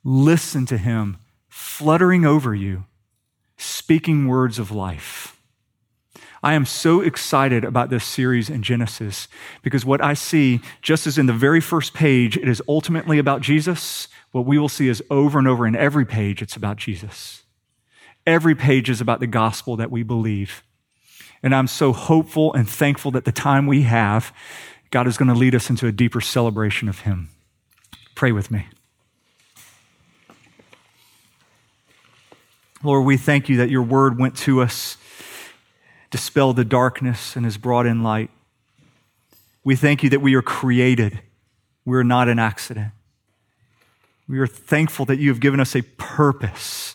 Listen 0.04 0.66
to 0.66 0.78
him 0.78 1.18
fluttering 1.48 2.24
over 2.24 2.54
you, 2.54 2.84
speaking 3.56 4.26
words 4.26 4.58
of 4.58 4.70
life. 4.70 5.38
I 6.42 6.54
am 6.54 6.66
so 6.66 7.00
excited 7.00 7.64
about 7.64 7.88
this 7.88 8.04
series 8.04 8.50
in 8.50 8.62
Genesis 8.64 9.28
because 9.62 9.84
what 9.84 10.02
I 10.02 10.14
see, 10.14 10.60
just 10.80 11.06
as 11.06 11.18
in 11.18 11.26
the 11.26 11.32
very 11.32 11.60
first 11.60 11.94
page, 11.94 12.36
it 12.36 12.48
is 12.48 12.60
ultimately 12.66 13.18
about 13.18 13.42
Jesus. 13.42 14.08
What 14.32 14.44
we 14.44 14.58
will 14.58 14.68
see 14.68 14.88
is 14.88 15.02
over 15.08 15.38
and 15.38 15.46
over 15.46 15.66
in 15.66 15.76
every 15.76 16.04
page, 16.04 16.42
it's 16.42 16.56
about 16.56 16.78
Jesus. 16.78 17.44
Every 18.26 18.54
page 18.56 18.90
is 18.90 19.00
about 19.00 19.20
the 19.20 19.26
gospel 19.28 19.76
that 19.76 19.90
we 19.90 20.02
believe. 20.02 20.64
And 21.42 21.54
I'm 21.54 21.66
so 21.66 21.92
hopeful 21.92 22.52
and 22.54 22.68
thankful 22.68 23.10
that 23.12 23.24
the 23.24 23.32
time 23.32 23.66
we 23.66 23.82
have, 23.82 24.32
God 24.90 25.06
is 25.06 25.16
going 25.16 25.28
to 25.28 25.34
lead 25.34 25.54
us 25.54 25.70
into 25.70 25.86
a 25.86 25.92
deeper 25.92 26.20
celebration 26.20 26.88
of 26.88 27.00
Him. 27.00 27.28
Pray 28.22 28.30
with 28.30 28.52
me. 28.52 28.68
Lord, 32.84 33.04
we 33.04 33.16
thank 33.16 33.48
you 33.48 33.56
that 33.56 33.68
your 33.68 33.82
word 33.82 34.16
went 34.16 34.36
to 34.36 34.62
us, 34.62 34.96
dispelled 36.12 36.54
the 36.54 36.64
darkness, 36.64 37.34
and 37.34 37.44
has 37.44 37.58
brought 37.58 37.84
in 37.84 38.04
light. 38.04 38.30
We 39.64 39.74
thank 39.74 40.04
you 40.04 40.10
that 40.10 40.20
we 40.20 40.36
are 40.36 40.40
created. 40.40 41.20
We 41.84 41.96
are 41.96 42.04
not 42.04 42.28
an 42.28 42.38
accident. 42.38 42.92
We 44.28 44.38
are 44.38 44.46
thankful 44.46 45.04
that 45.06 45.16
you 45.16 45.28
have 45.30 45.40
given 45.40 45.58
us 45.58 45.74
a 45.74 45.82
purpose. 45.82 46.94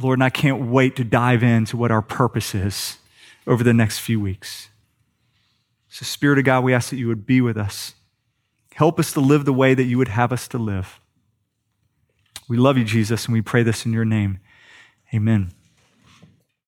Lord, 0.00 0.20
and 0.20 0.24
I 0.24 0.30
can't 0.30 0.66
wait 0.66 0.94
to 0.94 1.04
dive 1.04 1.42
into 1.42 1.76
what 1.76 1.90
our 1.90 2.00
purpose 2.00 2.54
is 2.54 2.98
over 3.44 3.64
the 3.64 3.74
next 3.74 3.98
few 3.98 4.20
weeks. 4.20 4.68
So, 5.88 6.04
Spirit 6.04 6.38
of 6.38 6.44
God, 6.44 6.62
we 6.62 6.72
ask 6.72 6.90
that 6.90 6.96
you 6.96 7.08
would 7.08 7.26
be 7.26 7.40
with 7.40 7.56
us. 7.56 7.94
Help 8.74 8.98
us 8.98 9.12
to 9.12 9.20
live 9.20 9.44
the 9.44 9.52
way 9.52 9.74
that 9.74 9.84
you 9.84 9.98
would 9.98 10.08
have 10.08 10.32
us 10.32 10.48
to 10.48 10.58
live. 10.58 11.00
We 12.48 12.56
love 12.56 12.76
you, 12.76 12.84
Jesus, 12.84 13.26
and 13.26 13.32
we 13.32 13.42
pray 13.42 13.62
this 13.62 13.86
in 13.86 13.92
your 13.92 14.04
name. 14.04 14.38
Amen. 15.14 15.52